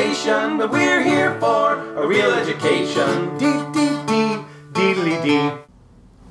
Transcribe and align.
station, 0.00 0.56
but 0.56 0.70
we're 0.70 1.02
here 1.02 1.38
for 1.40 1.74
a 1.94 2.06
real 2.06 2.32
education. 2.32 3.36
Dee 3.36 3.62
dee 3.70 4.06
dee, 4.06 4.42
deedly 4.72 5.22
dee. 5.22 5.50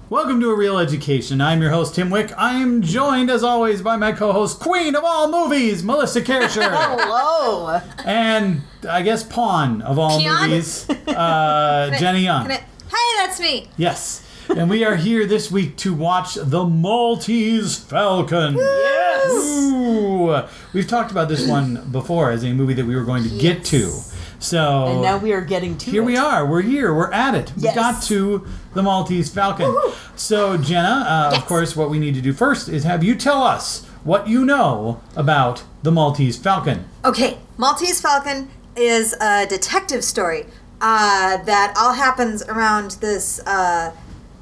Welcome 0.09 0.41
to 0.41 0.49
A 0.49 0.55
Reel 0.55 0.79
Education. 0.79 1.39
I'm 1.39 1.61
your 1.61 1.69
host, 1.69 1.93
Tim 1.93 2.09
Wick. 2.09 2.31
I 2.35 2.53
am 2.55 2.81
joined, 2.81 3.29
as 3.29 3.43
always, 3.43 3.83
by 3.83 3.95
my 3.95 4.11
co 4.11 4.31
host, 4.31 4.59
Queen 4.59 4.95
of 4.95 5.03
all 5.03 5.29
movies, 5.29 5.83
Melissa 5.83 6.21
Kersher. 6.23 6.67
Hello. 6.67 7.79
and 8.05 8.63
I 8.89 9.03
guess 9.03 9.21
Pawn 9.23 9.83
of 9.83 9.99
all 9.99 10.17
Keon? 10.19 10.49
movies, 10.49 10.89
uh, 10.89 11.95
Jenny 11.99 12.21
Young. 12.21 12.47
Can 12.47 12.53
I- 12.53 12.63
Hi, 12.91 13.23
that's 13.27 13.39
me. 13.39 13.67
Yes. 13.77 14.25
And 14.49 14.69
we 14.69 14.83
are 14.83 14.95
here 14.95 15.25
this 15.27 15.51
week 15.51 15.75
to 15.77 15.93
watch 15.93 16.33
The 16.35 16.65
Maltese 16.65 17.77
Falcon. 17.77 18.55
Yes. 18.55 19.31
Ooh. 19.31 20.41
We've 20.73 20.87
talked 20.87 21.11
about 21.11 21.29
this 21.29 21.47
one 21.47 21.87
before 21.91 22.31
as 22.31 22.43
a 22.43 22.51
movie 22.53 22.73
that 22.73 22.85
we 22.85 22.95
were 22.95 23.03
going 23.03 23.23
to 23.23 23.29
get 23.37 23.63
to. 23.65 23.91
So 24.39 24.87
And 24.87 25.01
now 25.01 25.17
we 25.17 25.33
are 25.33 25.41
getting 25.41 25.77
to 25.77 25.91
here 25.91 26.01
it. 26.01 26.05
we 26.05 26.17
are. 26.17 26.45
We're 26.45 26.61
here. 26.63 26.93
We're 26.93 27.11
at 27.11 27.35
it. 27.35 27.53
Yes. 27.57 27.75
We 27.75 27.81
got 27.81 28.03
to 28.03 28.47
the 28.73 28.81
Maltese 28.81 29.29
Falcon. 29.31 29.75
So, 30.15 30.57
Jena, 30.57 31.05
uh, 31.07 31.37
of 31.37 31.45
course, 31.45 31.75
what 31.75 31.89
we 31.89 31.99
need 31.99 32.15
to 32.15 32.21
do 32.21 32.33
first 32.33 32.69
is 32.69 32.83
have 32.85 33.03
you 33.03 33.15
tell 33.15 33.43
us 33.43 33.85
what 34.03 34.27
you 34.27 34.45
know 34.45 35.01
about 35.15 35.63
the 35.83 35.91
Maltese 35.91 36.37
Falcon. 36.37 36.85
Okay, 37.05 37.37
Maltese 37.57 38.01
Falcon 38.01 38.49
is 38.75 39.13
a 39.21 39.45
detective 39.47 40.03
story 40.03 40.45
uh, 40.81 41.37
that 41.43 41.73
all 41.77 41.93
happens 41.93 42.41
around 42.43 42.91
this 43.01 43.39
uh, 43.45 43.91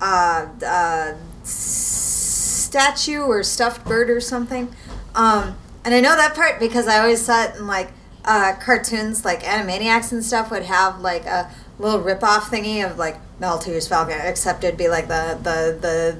uh, 0.01 0.47
uh, 0.65 1.13
statue 1.43 3.21
or 3.21 3.43
stuffed 3.43 3.85
bird 3.85 4.09
or 4.09 4.19
something. 4.19 4.73
Um, 5.15 5.57
and 5.83 5.93
I 5.95 6.01
know 6.01 6.15
that 6.15 6.35
part 6.35 6.59
because 6.59 6.87
I 6.87 6.99
always 6.99 7.25
saw 7.25 7.45
it 7.45 7.55
in 7.55 7.65
like 7.67 7.91
uh, 8.25 8.53
cartoons, 8.59 9.23
like 9.23 9.43
Animaniacs 9.43 10.11
and 10.11 10.23
stuff 10.23 10.51
would 10.51 10.63
have 10.63 10.99
like 10.99 11.25
a 11.25 11.49
little 11.79 12.01
rip-off 12.01 12.51
thingy 12.51 12.85
of 12.85 12.97
like 12.97 13.17
Maltese 13.39 13.87
Falcon, 13.87 14.19
except 14.21 14.63
it'd 14.63 14.77
be 14.77 14.89
like 14.89 15.07
the 15.07 15.39
the 15.41 15.77
the 15.79 16.17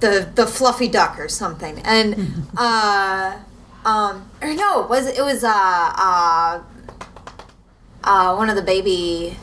the 0.00 0.30
the 0.34 0.46
fluffy 0.46 0.88
duck 0.88 1.18
or 1.18 1.28
something. 1.28 1.78
And 1.84 2.46
uh 2.56 3.38
um 3.84 4.30
or 4.40 4.54
no, 4.54 4.82
it 4.82 4.88
was 4.88 5.06
it 5.06 5.22
was 5.22 5.44
uh 5.44 5.50
uh 5.52 6.62
uh 8.02 8.34
one 8.34 8.48
of 8.48 8.56
the 8.56 8.62
baby 8.62 9.36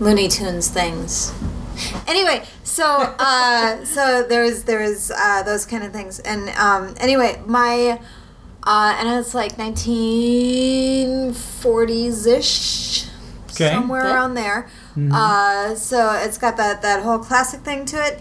Looney 0.00 0.28
Tunes 0.28 0.68
things. 0.68 1.32
Anyway, 2.06 2.44
so 2.64 2.84
uh 3.18 3.84
so 3.84 4.22
there 4.28 4.42
was 4.42 4.64
there 4.64 4.80
was 4.80 5.10
uh 5.10 5.42
those 5.42 5.64
kind 5.66 5.82
of 5.84 5.92
things. 5.92 6.18
And 6.20 6.48
um 6.50 6.94
anyway, 6.98 7.40
my 7.46 7.98
uh 8.64 8.96
and 8.98 9.08
it's 9.08 9.34
like 9.34 9.56
1940s 9.56 12.26
ish 12.26 13.06
Okay. 13.52 13.72
somewhere 13.74 14.04
Yeah. 14.04 14.14
around 14.14 14.34
there. 14.34 14.68
Uh, 15.12 15.74
so 15.74 16.12
it's 16.12 16.38
got 16.38 16.56
that 16.56 16.82
that 16.82 17.02
whole 17.02 17.18
classic 17.18 17.60
thing 17.60 17.84
to 17.86 17.96
it, 17.96 18.18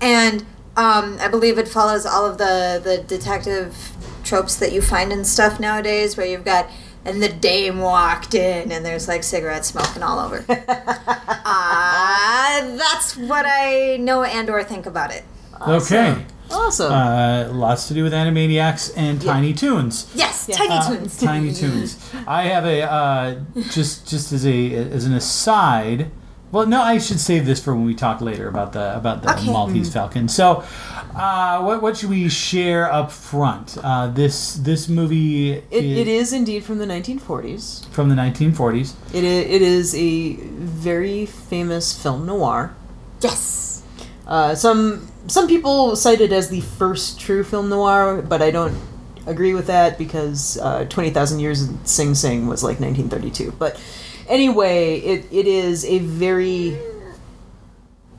and 0.00 0.40
um, 0.76 1.18
I 1.20 1.28
believe 1.28 1.58
it 1.58 1.68
follows 1.68 2.04
all 2.06 2.26
of 2.26 2.38
the 2.38 2.80
the 2.82 2.98
detective 3.06 3.92
tropes 4.24 4.56
that 4.56 4.72
you 4.72 4.80
find 4.82 5.12
in 5.12 5.24
stuff 5.24 5.60
nowadays, 5.60 6.16
where 6.16 6.26
you've 6.26 6.44
got 6.44 6.66
and 7.04 7.22
the 7.22 7.28
dame 7.28 7.80
walked 7.80 8.34
in 8.34 8.70
and 8.72 8.84
there's 8.84 9.08
like 9.08 9.22
cigarette 9.24 9.64
smoking 9.64 10.02
all 10.02 10.18
over. 10.20 10.44
that's 13.02 13.16
what 13.16 13.44
I 13.46 13.96
know 13.98 14.22
and 14.22 14.48
or 14.48 14.62
think 14.64 14.86
about 14.86 15.12
it. 15.12 15.24
Okay. 15.66 16.24
Awesome. 16.50 16.92
Uh, 16.92 17.48
lots 17.52 17.88
to 17.88 17.94
do 17.94 18.02
with 18.02 18.12
Animaniacs 18.12 18.92
and 18.96 19.20
Tiny 19.22 19.54
Toons. 19.54 20.10
Yes, 20.14 20.46
Yeah. 20.48 20.56
Tiny 20.56 20.70
Uh, 20.74 20.88
Toons. 20.88 21.18
Tiny 21.20 21.52
Toons. 21.54 22.10
I 22.26 22.42
have 22.44 22.64
a 22.66 22.82
uh, 22.82 23.40
just 23.70 24.06
just 24.08 24.32
as 24.32 24.46
a 24.46 24.74
as 24.74 25.04
an 25.06 25.14
aside. 25.14 26.10
Well, 26.50 26.66
no, 26.66 26.82
I 26.82 26.98
should 26.98 27.18
save 27.18 27.46
this 27.46 27.64
for 27.64 27.74
when 27.74 27.86
we 27.86 27.94
talk 27.94 28.20
later 28.20 28.46
about 28.48 28.74
the 28.74 28.94
about 28.94 29.22
the 29.22 29.32
Okay. 29.32 29.46
Maltese 29.50 29.90
Falcon. 29.90 30.28
So, 30.28 30.62
uh, 31.16 31.62
what 31.62 31.80
what 31.80 31.96
should 31.96 32.10
we 32.10 32.28
share 32.28 32.92
up 32.92 33.10
front? 33.10 33.78
Uh, 33.82 34.08
this 34.08 34.56
this 34.56 34.86
movie 34.90 35.52
it, 35.52 35.64
it 35.70 36.06
is 36.08 36.34
indeed 36.34 36.64
from 36.64 36.76
the 36.76 36.84
1940s. 36.86 37.88
from 37.88 38.10
the 38.10 38.14
1940s. 38.16 38.92
It 39.14 39.24
is, 39.24 39.44
it 39.48 39.62
is 39.62 39.94
a 39.94 40.34
very 40.34 41.24
famous 41.24 41.96
film 42.02 42.26
noir. 42.26 42.74
Yes. 43.22 43.82
Uh, 44.26 44.54
some 44.54 45.08
some 45.26 45.46
people 45.48 45.96
cite 45.96 46.20
it 46.20 46.32
as 46.32 46.48
the 46.48 46.60
first 46.60 47.20
true 47.20 47.44
film 47.44 47.68
noir, 47.68 48.22
but 48.22 48.42
I 48.42 48.50
don't 48.50 48.76
agree 49.26 49.54
with 49.54 49.66
that 49.66 49.98
because 49.98 50.58
uh, 50.58 50.84
Twenty 50.86 51.10
Thousand 51.10 51.40
Years 51.40 51.62
in 51.62 51.84
Sing 51.84 52.14
Sing 52.14 52.46
was 52.46 52.62
like 52.62 52.80
1932. 52.80 53.52
But 53.58 53.80
anyway, 54.28 54.98
it, 55.00 55.26
it 55.32 55.46
is 55.46 55.84
a 55.84 55.98
very 55.98 56.78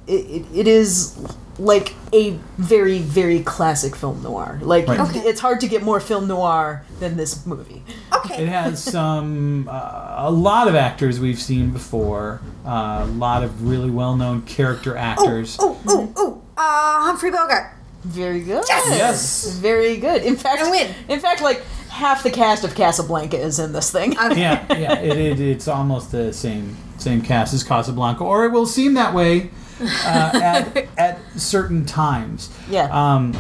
it, 0.08 0.14
it, 0.26 0.46
it 0.54 0.68
is 0.68 1.18
like 1.60 1.94
a 2.12 2.32
very 2.58 3.00
very 3.00 3.42
classic 3.44 3.96
film 3.96 4.24
noir. 4.24 4.60
Like 4.62 4.88
Right. 4.88 5.00
Okay. 5.00 5.20
it's 5.20 5.40
hard 5.40 5.60
to 5.62 5.68
get 5.68 5.84
more 5.84 6.00
film 6.00 6.28
noir 6.28 6.84
than 7.00 7.18
this 7.18 7.46
movie. 7.46 7.84
Okay. 8.12 8.44
It 8.44 8.50
has 8.50 8.84
some 8.84 9.68
uh, 9.70 10.16
a 10.18 10.32
lot 10.32 10.68
of 10.68 10.76
actors 10.76 11.20
we've 11.20 11.40
seen 11.40 11.72
before. 11.72 12.42
Uh, 12.66 13.02
a 13.04 13.06
lot 13.06 13.44
of 13.44 13.68
really 13.68 13.90
well 13.90 14.16
known 14.16 14.42
character 14.44 14.98
actors. 14.98 15.58
Oh, 15.60 15.80
oh, 15.88 16.14
oh. 16.16 16.42
Uh, 16.58 17.04
Humphrey 17.04 17.32
Bogart. 17.32 17.72
Very 18.04 18.42
good. 18.42 18.64
Yes. 18.68 19.58
Very 19.60 19.98
good. 19.98 20.24
In 20.24 20.36
fact, 20.36 20.62
I 20.62 20.70
win. 20.70 20.94
in 21.08 21.20
fact, 21.20 21.42
like 21.42 21.64
half 21.90 22.24
the 22.24 22.32
cast 22.32 22.64
of 22.64 22.76
Casablanca 22.76 23.38
is 23.40 23.60
in 23.60 23.72
this 23.74 23.92
thing. 23.92 24.18
Okay. 24.18 24.42
yeah, 24.42 24.66
yeah, 24.78 25.00
it, 25.00 25.18
it, 25.18 25.40
it's 25.40 25.68
almost 25.68 26.12
the 26.12 26.34
same 26.34 26.76
same 26.98 27.22
cast 27.22 27.54
as 27.54 27.64
Casablanca, 27.64 28.24
or 28.24 28.46
it 28.46 28.52
will 28.52 28.66
seem 28.66 28.94
that 28.96 29.14
way 29.14 29.52
uh, 30.06 30.32
at 30.42 30.88
at 30.98 31.20
certain 31.36 31.86
times. 31.86 32.50
Yeah. 32.70 32.90
Um, 32.92 33.34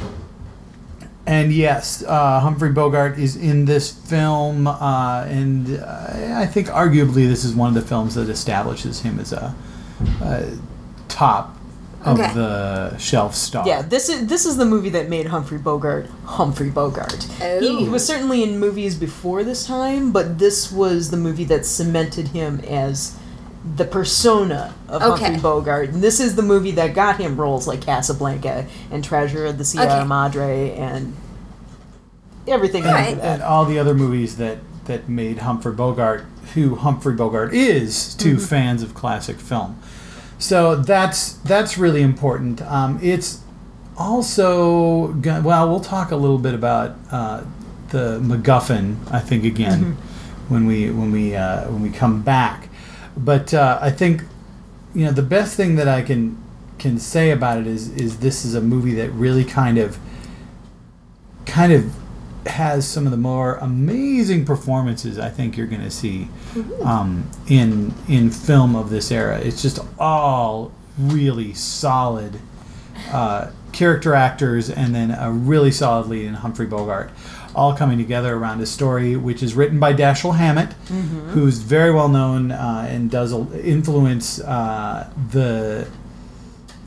and 1.25 1.53
yes, 1.53 2.03
uh, 2.05 2.41
Humphrey 2.41 2.71
Bogart 2.73 3.17
is 3.17 3.37
in 3.37 3.63
this 3.65 3.89
film, 3.91 4.67
uh, 4.67 5.23
and 5.23 5.79
uh, 5.79 6.33
I 6.35 6.45
think 6.45 6.67
arguably 6.67 7.27
this 7.29 7.45
is 7.45 7.55
one 7.55 7.69
of 7.69 7.75
the 7.75 7.87
films 7.87 8.15
that 8.15 8.27
establishes 8.29 9.01
him 9.01 9.19
as 9.19 9.31
a, 9.31 9.55
uh 10.21 10.43
top 11.07 11.55
of 12.03 12.19
Okay. 12.19 12.33
the 12.33 12.97
shelf 12.97 13.35
star. 13.35 13.65
Yeah, 13.65 13.81
this 13.83 14.09
is 14.09 14.27
this 14.27 14.45
is 14.45 14.57
the 14.57 14.65
movie 14.65 14.89
that 14.89 15.07
made 15.07 15.27
Humphrey 15.27 15.59
Bogart 15.59 16.07
Humphrey 16.25 16.69
Bogart. 16.69 17.23
He, 17.39 17.59
he 17.59 17.87
Oh. 17.87 17.91
was 17.91 18.05
certainly 18.05 18.43
in 18.43 18.59
movies 18.59 18.95
before 18.95 19.45
this 19.45 19.65
time, 19.65 20.11
but 20.11 20.39
this 20.39 20.69
was 20.73 21.09
the 21.11 21.17
movie 21.17 21.45
that 21.45 21.65
cemented 21.65 22.29
him 22.29 22.59
as 22.67 23.15
the 23.75 23.85
persona 23.85 24.73
of 24.89 25.01
Okay. 25.01 25.23
Humphrey 25.25 25.41
Bogart. 25.41 25.89
And 25.89 26.03
this 26.03 26.19
is 26.19 26.35
the 26.35 26.41
movie 26.41 26.71
that 26.71 26.93
got 26.93 27.17
him 27.19 27.37
roles 27.39 27.65
like 27.67 27.81
Casablanca 27.81 28.65
and 28.91 29.03
Treasure 29.03 29.45
of 29.45 29.57
the 29.57 29.63
Sierra 29.63 29.99
Okay. 29.99 30.05
Madre 30.07 30.71
and 30.71 31.15
everything 32.47 32.85
Alright. 32.85 33.09
after 33.09 33.15
that. 33.21 33.33
and 33.35 33.43
all 33.43 33.65
the 33.65 33.79
other 33.79 33.93
movies 33.93 34.37
that 34.37 34.57
that 34.85 35.07
made 35.07 35.37
Humphrey 35.39 35.71
Bogart 35.73 36.25
who 36.55 36.75
Humphrey 36.75 37.13
Bogart 37.15 37.53
is 37.53 38.13
to 38.15 38.37
fans 38.37 38.83
of 38.83 38.93
classic 38.93 39.37
film. 39.37 39.79
So 40.39 40.75
that's 40.75 41.33
that's 41.33 41.77
really 41.77 42.01
important. 42.01 42.61
Um, 42.63 42.99
it's 43.01 43.39
also 43.97 45.13
well, 45.41 45.69
we'll 45.69 45.79
talk 45.79 46.11
a 46.11 46.17
little 46.17 46.37
bit 46.37 46.53
about 46.53 46.95
uh, 47.11 47.43
the 47.89 48.19
MacGuffin. 48.19 48.97
I 49.09 49.19
think 49.19 49.45
again 49.45 49.95
when 50.49 50.65
we 50.65 50.89
when 50.91 51.11
we 51.13 51.35
uh, 51.35 51.69
when 51.71 51.81
we 51.81 51.89
come 51.89 52.21
back. 52.23 52.67
But 53.15 53.53
uh, 53.53 53.79
I 53.81 53.91
think 53.91 54.23
you 54.93 55.05
know 55.05 55.11
the 55.11 55.23
best 55.23 55.55
thing 55.55 55.75
that 55.75 55.87
I 55.87 56.01
can 56.01 56.41
can 56.79 56.99
say 56.99 57.31
about 57.31 57.59
it 57.59 57.67
is 57.67 57.89
is 57.89 58.19
this 58.19 58.45
is 58.45 58.55
a 58.55 58.61
movie 58.61 58.93
that 58.95 59.09
really 59.11 59.43
kind 59.43 59.77
of 59.77 59.97
kind 61.45 61.71
of 61.71 61.93
has 62.45 62.85
some 62.87 63.05
of 63.05 63.11
the 63.11 63.17
more 63.17 63.55
amazing 63.55 64.45
performances 64.45 65.17
I 65.17 65.29
think 65.29 65.55
you're 65.55 65.67
going 65.67 65.81
to 65.81 65.91
see 65.91 66.27
um, 66.83 67.29
in 67.47 67.93
in 68.07 68.29
film 68.29 68.75
of 68.75 68.89
this 68.89 69.11
era. 69.11 69.39
It's 69.39 69.61
just 69.61 69.79
all 69.97 70.71
really 70.97 71.53
solid 71.53 72.39
uh, 73.11 73.51
character 73.71 74.13
actors, 74.13 74.69
and 74.69 74.93
then 74.93 75.11
a 75.11 75.31
really 75.31 75.71
solid 75.71 76.07
lead 76.07 76.25
in 76.25 76.35
Humphrey 76.35 76.65
Bogart, 76.65 77.11
all 77.55 77.75
coming 77.75 77.97
together 77.97 78.35
around 78.35 78.61
a 78.61 78.65
story 78.65 79.15
which 79.15 79.43
is 79.43 79.53
written 79.53 79.79
by 79.79 79.93
Dashiell 79.93 80.35
Hammett, 80.37 80.73
who's 81.29 81.59
very 81.59 81.91
well 81.91 82.09
known 82.09 82.51
uh, 82.51 82.87
and 82.89 83.09
does 83.11 83.31
influence 83.53 84.39
uh, 84.41 85.09
the 85.31 85.87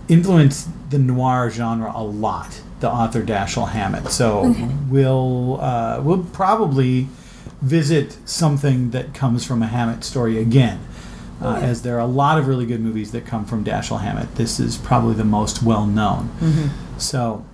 influence 0.08 0.68
the 0.90 0.98
noir 0.98 1.50
genre 1.50 1.92
a 1.94 2.02
lot. 2.02 2.60
The 2.80 2.90
author 2.90 3.22
Dashiell 3.22 3.70
Hammett, 3.70 4.08
so 4.10 4.54
we'll 4.90 5.58
uh, 5.62 6.00
we'll 6.02 6.24
probably 6.24 7.08
visit 7.62 8.18
something 8.28 8.90
that 8.90 9.14
comes 9.14 9.46
from 9.46 9.62
a 9.62 9.66
Hammett 9.66 10.04
story 10.04 10.38
again, 10.38 10.78
uh, 11.40 11.54
as 11.62 11.80
there 11.82 11.96
are 11.96 12.00
a 12.00 12.06
lot 12.06 12.38
of 12.38 12.46
really 12.48 12.66
good 12.66 12.80
movies 12.82 13.12
that 13.12 13.24
come 13.24 13.46
from 13.46 13.64
Dashiell 13.64 14.02
Hammett. 14.02 14.34
This 14.34 14.60
is 14.60 14.76
probably 14.76 15.14
the 15.14 15.24
most 15.24 15.62
well 15.62 15.86
known. 15.86 16.28
So, 16.98 17.46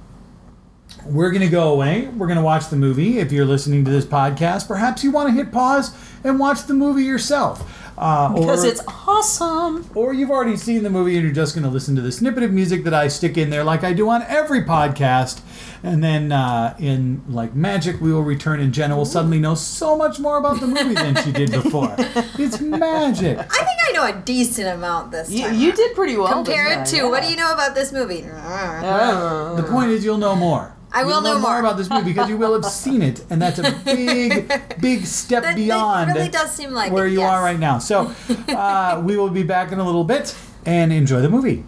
we're 1.06 1.30
going 1.30 1.42
to 1.42 1.48
go 1.48 1.72
away. 1.72 2.06
We're 2.08 2.26
going 2.26 2.38
to 2.38 2.42
watch 2.44 2.68
the 2.68 2.76
movie. 2.76 3.18
If 3.18 3.32
you're 3.32 3.44
listening 3.44 3.84
to 3.84 3.90
this 3.90 4.04
podcast, 4.04 4.68
perhaps 4.68 5.02
you 5.04 5.10
want 5.10 5.28
to 5.28 5.34
hit 5.34 5.52
pause 5.52 5.94
and 6.24 6.38
watch 6.38 6.64
the 6.66 6.74
movie 6.74 7.04
yourself. 7.04 7.78
Uh, 7.98 8.32
Because 8.32 8.64
or- 8.64 8.68
it's 8.68 8.80
awesome. 8.88 9.88
or 9.94 10.14
you've 10.14 10.30
already 10.30 10.56
seen 10.56 10.82
the 10.82 10.88
movie 10.90 11.14
and 11.16 11.24
you're 11.24 11.34
just 11.34 11.54
going 11.54 11.64
to 11.64 11.70
listen 11.70 11.94
to 11.96 12.00
the 12.00 12.10
snippet 12.10 12.42
of 12.42 12.50
music 12.50 12.84
that 12.84 12.94
I 12.94 13.08
stick 13.08 13.36
in 13.36 13.50
there, 13.50 13.64
like 13.64 13.84
I 13.84 13.92
do 13.92 14.08
on 14.08 14.22
every 14.22 14.62
podcast. 14.64 15.40
And 15.84 16.02
then 16.02 16.30
uh, 16.32 16.74
in 16.78 17.22
like 17.28 17.54
magic, 17.54 18.00
we 18.00 18.12
will 18.12 18.22
return, 18.22 18.60
and 18.60 18.72
Jena 18.72 18.96
will 18.96 19.04
suddenly 19.04 19.40
know 19.40 19.54
so 19.56 19.96
much 19.96 20.20
more 20.20 20.38
about 20.38 20.60
the 20.60 20.66
movie 20.68 20.94
than 20.94 21.16
she 21.24 21.32
did 21.32 21.50
before. 21.50 21.94
It's 22.38 22.60
magic. 22.60 23.36
I 23.38 23.42
think 23.42 23.78
I 23.88 23.92
know 23.92 24.04
a 24.06 24.22
decent 24.22 24.68
amount 24.68 25.10
this 25.10 25.28
You, 25.30 25.42
time. 25.42 25.58
you 25.58 25.72
did 25.72 25.94
pretty 25.96 26.16
well. 26.16 26.32
Compared 26.32 26.86
to 26.86 26.96
yeah. 26.98 27.04
what 27.08 27.22
do 27.24 27.28
you 27.30 27.36
know 27.36 27.52
about 27.52 27.74
this 27.74 27.92
movie? 27.92 28.24
Oh. 28.26 29.54
The 29.56 29.64
point 29.64 29.90
is, 29.90 30.04
you'll 30.04 30.18
know 30.18 30.36
more. 30.36 30.72
I 30.92 31.04
will 31.04 31.20
know 31.22 31.38
more. 31.38 31.58
about 31.58 31.76
this 31.76 31.88
movie 31.88 32.04
because 32.12 32.28
you 32.28 32.36
will 32.36 32.52
have 32.54 32.70
seen 32.70 33.02
it, 33.02 33.24
and 33.30 33.40
that's 33.40 33.58
a 33.58 33.72
big, 33.84 34.52
big 34.80 35.06
step 35.06 35.42
That, 35.42 35.56
beyond 35.56 36.10
that 36.10 36.16
really 36.16 36.28
does 36.28 36.52
seem 36.52 36.72
like 36.72 36.92
where 36.92 37.06
it, 37.06 37.12
you 37.12 37.20
yes. 37.20 37.30
are 37.30 37.42
right 37.42 37.58
now. 37.58 37.78
So 37.78 38.14
uh, 38.48 39.02
we 39.04 39.16
will 39.16 39.30
be 39.30 39.42
back 39.42 39.72
in 39.72 39.78
a 39.78 39.84
little 39.84 40.04
bit 40.04 40.36
and 40.66 40.92
enjoy 40.92 41.20
the 41.22 41.30
movie. 41.30 41.64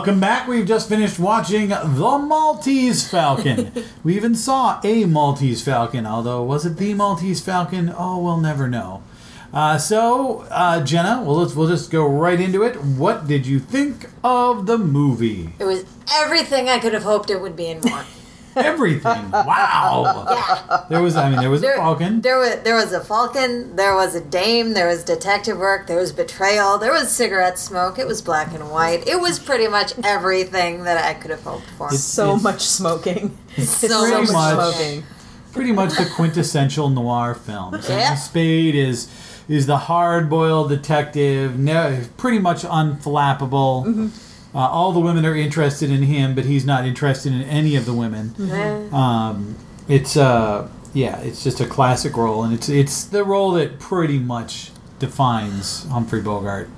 Welcome 0.00 0.18
back. 0.18 0.48
We've 0.48 0.66
just 0.66 0.88
finished 0.88 1.18
watching 1.18 1.68
The 1.68 2.18
Maltese 2.18 3.06
Falcon. 3.06 3.70
we 4.02 4.16
even 4.16 4.34
saw 4.34 4.80
a 4.82 5.04
Maltese 5.04 5.62
Falcon, 5.62 6.06
although 6.06 6.42
was 6.42 6.64
it 6.64 6.78
the 6.78 6.94
Maltese 6.94 7.42
Falcon? 7.42 7.92
Oh, 7.94 8.18
we'll 8.18 8.38
never 8.38 8.66
know. 8.66 9.02
Uh, 9.52 9.76
so, 9.76 10.46
uh, 10.50 10.82
Jena, 10.82 11.22
well, 11.22 11.36
let's 11.36 11.54
we'll 11.54 11.68
just 11.68 11.90
go 11.90 12.06
right 12.06 12.40
into 12.40 12.62
it. 12.62 12.76
What 12.82 13.26
did 13.26 13.46
you 13.46 13.58
think 13.58 14.08
of 14.24 14.64
the 14.64 14.78
movie? 14.78 15.52
It 15.58 15.64
was 15.64 15.84
everything 16.14 16.70
I 16.70 16.78
could 16.78 16.94
have 16.94 17.02
hoped 17.02 17.28
it 17.28 17.42
would 17.42 17.54
be 17.54 17.66
and 17.66 17.84
more. 17.84 18.02
Everything. 18.56 19.30
Wow. 19.50 20.26
Yeah. 20.28 20.84
There 20.88 21.02
was, 21.02 21.16
I 21.16 21.30
mean, 21.30 21.40
there 21.40 21.50
was 21.50 21.62
a 21.62 21.74
falcon. 21.74 22.20
there 22.20 22.38
was 22.38 22.60
there 22.62 22.74
was 22.76 22.92
a 22.92 23.00
falcon. 23.02 23.76
There 23.76 23.94
was 23.94 24.14
a 24.14 24.20
dame. 24.20 24.72
There 24.74 24.88
was 24.88 25.04
detective 25.04 25.58
work. 25.58 25.86
There 25.86 25.98
was 25.98 26.12
betrayal. 26.12 26.78
There 26.78 26.92
was 26.92 27.10
cigarette 27.10 27.58
smoke. 27.58 27.98
It 27.98 28.06
was 28.06 28.20
black 28.22 28.52
and 28.54 28.70
white. 28.70 29.06
It 29.08 29.20
was 29.20 29.38
pretty 29.38 29.68
much 29.68 29.92
everything 30.04 30.84
that 30.84 31.02
I 31.04 31.14
could 31.14 31.30
have 31.30 31.42
hoped 31.42 31.66
for. 31.78 31.86
It's- 31.88 32.02
So 32.04 32.34
it's 32.34 32.42
much 32.42 32.62
smoking. 32.62 33.36
so 33.58 33.88
pretty 34.02 34.16
much 34.22 34.32
much- 34.32 34.54
smoking. 34.74 35.04
pretty 35.52 35.72
much 35.72 35.96
the 35.96 36.08
quintessential 36.14 36.88
noir 36.90 37.34
film. 37.34 37.80
Sammy 37.82 38.00
Yeah. 38.00 38.14
Spade 38.16 38.74
is 38.74 39.08
is 39.48 39.66
the 39.66 39.76
hard-boiled 39.78 40.68
detective, 40.68 41.54
pretty 42.16 42.38
much 42.38 42.62
unflappable. 42.62 43.84
Mm-hmm. 43.84 44.08
Uh, 44.54 44.58
all 44.58 44.92
the 44.92 45.00
women 45.00 45.24
are 45.24 45.36
interested 45.36 45.90
in 45.90 46.02
him, 46.02 46.34
but 46.34 46.44
he's 46.44 46.64
not 46.64 46.84
interested 46.84 47.32
in 47.32 47.42
any 47.42 47.76
of 47.76 47.86
the 47.86 47.94
women. 47.94 48.30
Mm-hmm. 48.30 48.94
Um, 48.94 49.56
it's 49.88 50.16
uh, 50.16 50.68
yeah, 50.92 51.20
it's 51.20 51.44
just 51.44 51.60
a 51.60 51.66
classic 51.66 52.16
role, 52.16 52.42
and 52.42 52.52
it's 52.52 52.68
it's 52.68 53.04
the 53.04 53.24
role 53.24 53.52
that 53.52 53.78
pretty 53.78 54.18
much 54.18 54.70
defines 54.98 55.84
Humphrey 55.88 56.20
Bogart. 56.20 56.68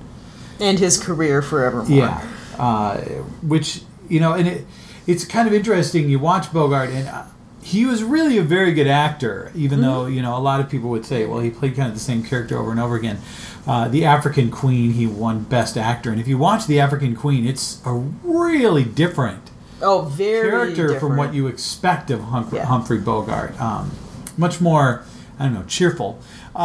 And 0.60 0.78
his 0.78 1.02
career 1.02 1.40
forevermore. 1.40 1.96
Yeah, 1.96 2.28
uh, 2.58 2.98
which 3.42 3.82
you 4.08 4.20
know, 4.20 4.34
and 4.34 4.46
it 4.48 4.66
it's 5.06 5.24
kind 5.24 5.48
of 5.48 5.54
interesting. 5.54 6.08
You 6.08 6.19
watch 6.19 6.52
Bogart, 6.52 6.90
and 6.90 7.08
uh, 7.08 7.24
he 7.62 7.87
was 7.87 8.03
really 8.03 8.37
a 8.38 8.43
very 8.43 8.73
good 8.75 8.88
actor, 8.88 9.50
even 9.55 9.81
though 9.81 10.06
you 10.06 10.20
know 10.20 10.37
a 10.37 10.41
lot 10.41 10.61
of 10.61 10.69
people 10.69 10.91
would 10.91 11.06
say, 11.06 11.25
well, 11.26 11.38
he 11.41 11.49
played 11.50 11.76
kind 11.76 11.88
of 11.88 11.94
the 11.94 12.00
same 12.00 12.23
character 12.23 12.59
over 12.59 12.70
and 12.70 12.81
over 12.81 12.97
again. 12.97 13.19
Uh, 13.67 13.87
the 13.88 14.05
African 14.05 14.50
Queen, 14.50 14.93
he 14.93 15.06
won 15.06 15.44
Best 15.44 15.76
Actor, 15.79 16.11
and 16.11 16.20
if 16.20 16.26
you 16.26 16.37
watch 16.37 16.67
the 16.67 16.81
African 16.81 17.14
Queen, 17.14 17.47
it's 17.47 17.81
a 17.87 17.93
really 18.25 18.82
different 18.85 19.50
Oh, 19.81 20.03
very 20.03 20.50
character 20.50 20.99
from 21.00 21.17
what 21.17 21.32
you 21.35 21.47
expect 21.47 22.11
of 22.11 22.20
Humphrey, 22.20 22.59
Yeah. 22.59 22.67
Humphrey 22.67 22.99
Bogart. 22.99 23.61
Um, 23.61 23.93
much 24.37 24.61
more, 24.61 25.05
I 25.38 25.44
don't 25.44 25.55
know, 25.55 25.65
cheerful. 25.69 26.19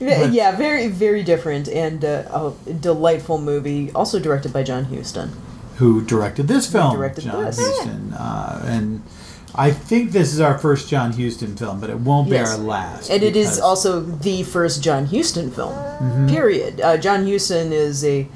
Yeah, 0.00 0.24
yeah, 0.24 0.56
very, 0.56 0.88
very 0.88 1.22
different, 1.22 1.68
and 1.68 2.04
uh, 2.04 2.52
a 2.66 2.72
delightful 2.72 3.38
movie. 3.38 3.92
Also 3.92 4.18
directed 4.18 4.52
by 4.52 4.62
John 4.64 4.84
Huston. 4.86 5.30
Who 5.76 6.02
directed 6.02 6.48
this 6.48 6.70
film, 6.70 6.96
directed 6.96 7.24
John 7.24 7.44
this. 7.44 7.58
Huston, 7.58 8.12
uh, 8.14 8.62
and 8.66 9.02
I 9.54 9.70
think 9.70 10.10
this 10.12 10.32
is 10.32 10.40
our 10.40 10.58
first 10.58 10.88
John 10.88 11.12
Huston 11.12 11.56
film, 11.56 11.80
but 11.80 11.90
it 11.90 11.98
won't 11.98 12.28
be 12.28 12.36
Yes. 12.36 12.52
our 12.52 12.58
last. 12.58 13.10
And 13.10 13.22
it 13.22 13.36
is 13.36 13.60
also 13.60 14.00
the 14.00 14.42
first 14.42 14.82
John 14.82 15.06
Huston 15.06 15.50
film. 15.50 15.72
Mm-hmm. 15.72 16.26
Period. 16.28 16.80
Uh, 16.80 16.96
John 16.96 17.26
Huston 17.26 17.72
is 17.72 18.04
a 18.04 18.26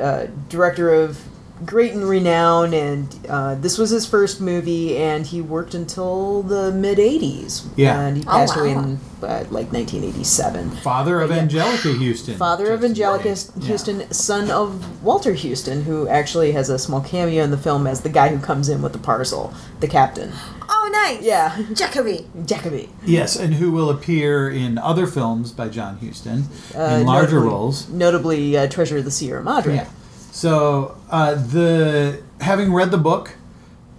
uh, 0.00 0.26
director 0.48 0.92
of 0.92 1.18
great 1.64 1.92
and 1.92 2.08
renown, 2.08 2.72
and 2.74 3.14
uh, 3.28 3.54
this 3.56 3.78
was 3.78 3.90
his 3.90 4.06
first 4.06 4.40
movie, 4.40 4.96
and 4.96 5.26
he 5.26 5.40
worked 5.40 5.74
until 5.74 6.42
the 6.42 6.70
mid 6.72 6.98
'80s. 6.98 7.66
Yeah. 7.76 8.00
and 8.00 8.16
he 8.18 8.24
Oh, 8.26 8.30
passed 8.30 8.56
away 8.56 8.72
in 8.72 8.98
uh, 9.22 9.44
like 9.50 9.72
1987. 9.72 10.70
father 10.82 11.20
of 11.20 11.30
yeah. 11.30 11.44
Anjelica 11.46 11.96
Huston, 12.06 12.36
Father 12.36 12.72
of 12.72 12.80
just 12.80 12.90
Angelica 12.90 13.34
today. 13.34 13.52
Yeah. 13.60 13.66
Houston, 13.68 14.12
son 14.12 14.50
of 14.50 15.02
Walter 15.02 15.34
Huston, 15.34 15.84
who 15.84 16.08
actually 16.08 16.52
has 16.52 16.68
a 16.68 16.78
small 16.78 17.00
cameo 17.00 17.42
in 17.44 17.50
the 17.50 17.58
film 17.58 17.86
as 17.86 18.00
the 18.02 18.08
guy 18.08 18.28
who 18.28 18.38
comes 18.38 18.68
in 18.68 18.82
with 18.82 18.92
the 18.92 18.98
parcel, 18.98 19.52
the 19.80 19.88
captain. 19.88 20.32
Oh, 20.68 20.90
nice. 20.92 21.22
Yeah. 21.22 21.56
Jacoby. 21.74 22.26
Jacoby. 22.46 22.88
Yes, 23.04 23.36
and 23.36 23.54
who 23.54 23.70
will 23.70 23.90
appear 23.90 24.50
in 24.50 24.78
other 24.78 25.06
films 25.06 25.52
by 25.52 25.68
John 25.68 25.98
Huston 25.98 26.44
Uh, 26.76 26.98
in 27.00 27.06
larger 27.06 27.36
notably- 27.36 27.48
roles. 27.48 27.88
Notably, 27.88 28.56
uh, 28.56 28.66
Treasure 28.68 28.98
of 28.98 29.04
the 29.04 29.10
Sierra 29.10 29.42
Madre. 29.44 29.74
Yeah. 29.76 29.86
So 30.32 30.96
uh, 31.10 31.34
the 31.34 32.22
having 32.40 32.72
read 32.72 32.90
the 32.90 32.96
book, 32.98 33.34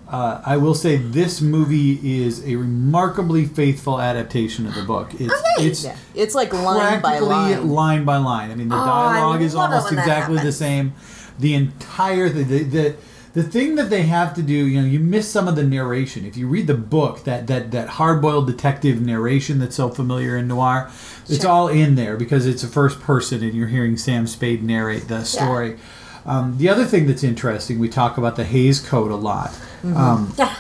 uh, 0.09 0.41
I 0.43 0.57
will 0.57 0.73
say 0.73 0.97
this 0.97 1.41
movie 1.41 2.23
is 2.23 2.43
a 2.45 2.55
remarkably 2.55 3.45
faithful 3.45 4.01
adaptation 4.01 4.65
of 4.65 4.73
the 4.73 4.81
book. 4.81 5.13
It's 5.13 5.31
Okay. 5.31 5.67
it's 5.67 5.83
Yeah. 5.85 5.95
It's 6.15 6.33
like 6.33 6.51
line 6.51 7.01
by 7.01 7.19
line. 7.19 7.69
line 7.69 8.03
by 8.03 8.17
line. 8.17 8.49
I 8.51 8.55
mean, 8.55 8.69
the 8.69 8.75
Oh, 8.75 8.79
I 8.79 9.13
dialogue 9.13 9.41
is 9.43 9.53
almost 9.53 9.91
exactly 9.91 10.39
the 10.39 10.51
same. 10.51 10.93
The 11.39 11.53
entire 11.53 12.29
the, 12.29 12.43
the 12.43 12.63
the 12.63 12.95
the 13.33 13.43
thing 13.43 13.75
that 13.75 13.89
they 13.91 14.03
have 14.03 14.33
to 14.35 14.41
do, 14.43 14.53
you 14.53 14.79
know, 14.81 14.85
you 14.87 14.99
miss 14.99 15.27
some 15.29 15.47
of 15.47 15.55
the 15.55 15.63
narration. 15.63 16.25
If 16.25 16.35
you 16.35 16.47
read 16.47 16.65
the 16.65 16.73
book, 16.75 17.25
that 17.25 17.45
that 17.45 17.69
that 17.71 17.89
hard-boiled 17.89 18.47
detective 18.47 19.01
narration 19.01 19.59
that's 19.59 19.75
so 19.75 19.89
familiar 19.89 20.35
in 20.37 20.47
noir, 20.47 20.89
it's 21.29 21.41
Sure. 21.41 21.49
all 21.51 21.67
in 21.67 21.93
there 21.93 22.17
because 22.17 22.47
it's 22.47 22.63
a 22.63 22.67
first 22.67 22.99
person 23.01 23.43
and 23.43 23.53
you're 23.53 23.67
hearing 23.67 23.97
Sam 23.97 24.25
Spade 24.25 24.63
narrate 24.63 25.07
the 25.07 25.23
story. 25.23 25.77
Um, 26.25 26.57
the 26.57 26.69
other 26.69 26.85
thing 26.85 27.07
that's 27.07 27.23
interesting, 27.23 27.79
we 27.79 27.89
talk 27.89 28.17
about 28.17 28.35
the 28.35 28.43
Hays 28.45 28.79
Code 28.79 29.11
a 29.11 29.15
lot. 29.15 29.49
Mm-hmm. 29.83 29.97
Um, 29.97 30.33
Yeah. 30.37 30.55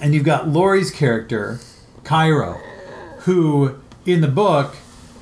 and 0.00 0.14
you've 0.14 0.24
got 0.24 0.48
Lorre's 0.48 0.90
character, 0.90 1.58
Cairo, 2.04 2.60
who 3.20 3.76
in 4.06 4.20
the 4.20 4.28
book 4.28 4.76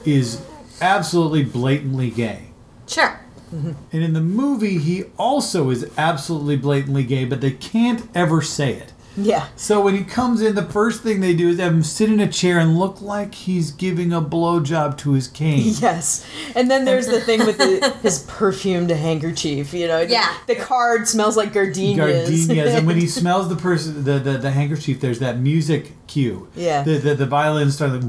is 0.05 0.43
absolutely 0.81 1.45
blatantly 1.45 2.11
gay. 2.11 2.49
Sure. 2.87 3.21
And 3.53 3.75
in 3.93 4.13
the 4.13 4.21
movie, 4.21 4.79
he 4.79 5.05
also 5.19 5.71
is 5.71 5.91
absolutely 5.99 6.57
blatantly 6.57 7.03
gay, 7.03 7.25
but 7.25 7.41
they 7.41 7.51
can't 7.51 8.09
ever 8.15 8.43
say 8.43 8.75
it. 8.75 8.93
Yeah. 9.17 9.49
So 9.57 9.81
when 9.81 9.95
he 9.97 10.05
comes 10.05 10.41
in, 10.41 10.55
the 10.55 10.65
first 10.65 11.03
thing 11.03 11.21
they 11.21 11.35
do 11.35 11.49
is 11.49 11.59
have 11.59 11.73
him 11.73 11.83
sit 11.83 12.11
in 12.11 12.21
a 12.21 12.29
chair 12.31 12.59
and 12.59 12.79
look 12.79 13.01
like 13.03 13.35
he's 13.35 13.71
giving 13.73 14.13
a 14.13 14.21
blowjob 14.23 14.97
to 14.99 15.13
his 15.13 15.29
cane. 15.29 15.75
Yes. 15.81 16.27
And 16.55 16.71
then 16.71 16.85
there's 16.85 17.07
the 17.07 17.21
thing 17.21 17.45
with 17.47 17.59
the, 17.59 17.91
his 18.03 18.21
perfumed 18.29 18.91
handkerchief, 18.91 19.73
you 19.75 19.89
know. 19.89 20.05
the- 20.05 20.13
Yeah. 20.13 20.33
The, 20.47 20.55
card 20.57 21.09
smells 21.09 21.37
like 21.37 21.53
gardenias. 21.53 22.29
Gardenias, 22.29 22.75
and 22.75 22.87
when 22.87 22.97
he 22.97 23.07
smells 23.21 23.49
the 23.49 23.57
person, 23.57 24.05
the, 24.05 24.19
the, 24.19 24.39
the 24.39 24.51
handkerchief, 24.51 25.01
there's 25.01 25.19
that 25.21 25.39
music 25.39 25.93
cue. 26.07 26.49
Yeah. 26.55 26.83
The 26.83 26.99
the, 26.99 27.15
the 27.15 27.27
violin 27.27 27.71
starts 27.71 27.93
like, 27.95 28.03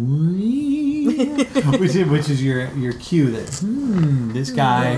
which 1.79 1.95
is, 1.95 2.07
which 2.07 2.29
is 2.29 2.43
your 2.43 2.67
your 2.75 2.93
cue 2.93 3.31
that 3.31 3.53
hmm, 3.59 4.31
this 4.33 4.49
guy 4.51 4.95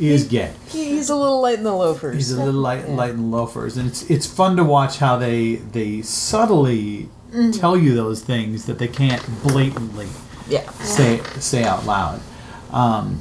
is 0.00 0.28
gay. 0.28 0.52
He's 0.68 1.10
a 1.10 1.16
little 1.16 1.40
light 1.40 1.58
in 1.58 1.64
the 1.64 1.74
loafers. 1.74 2.16
He's 2.16 2.32
a 2.32 2.42
little 2.44 2.60
light, 2.60 2.88
light 2.88 3.10
in 3.10 3.30
loafers, 3.30 3.76
and 3.76 3.88
it's 3.88 4.08
it's 4.10 4.26
fun 4.26 4.56
to 4.56 4.64
watch 4.64 4.98
how 4.98 5.16
they 5.16 5.56
they 5.56 6.02
subtly 6.02 7.08
tell 7.52 7.76
you 7.76 7.94
those 7.94 8.22
things 8.22 8.66
that 8.66 8.78
they 8.78 8.88
can't 8.88 9.24
blatantly 9.42 10.08
yeah. 10.48 10.70
say 10.72 11.20
say 11.38 11.64
out 11.64 11.84
loud. 11.86 12.20
Um, 12.70 13.20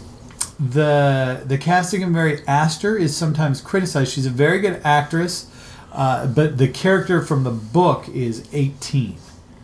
the 0.59 1.43
the 1.45 1.57
casting 1.57 2.03
of 2.03 2.11
Mary 2.11 2.41
Astor 2.47 2.97
is 2.97 3.15
sometimes 3.15 3.61
criticized. 3.61 4.13
She's 4.13 4.25
a 4.25 4.31
very 4.31 4.59
good 4.59 4.81
actress, 4.83 5.49
uh, 5.91 6.27
but 6.27 6.57
the 6.57 6.67
character 6.67 7.21
from 7.21 7.43
the 7.43 7.51
book 7.51 8.07
is 8.09 8.47
18, 8.53 9.17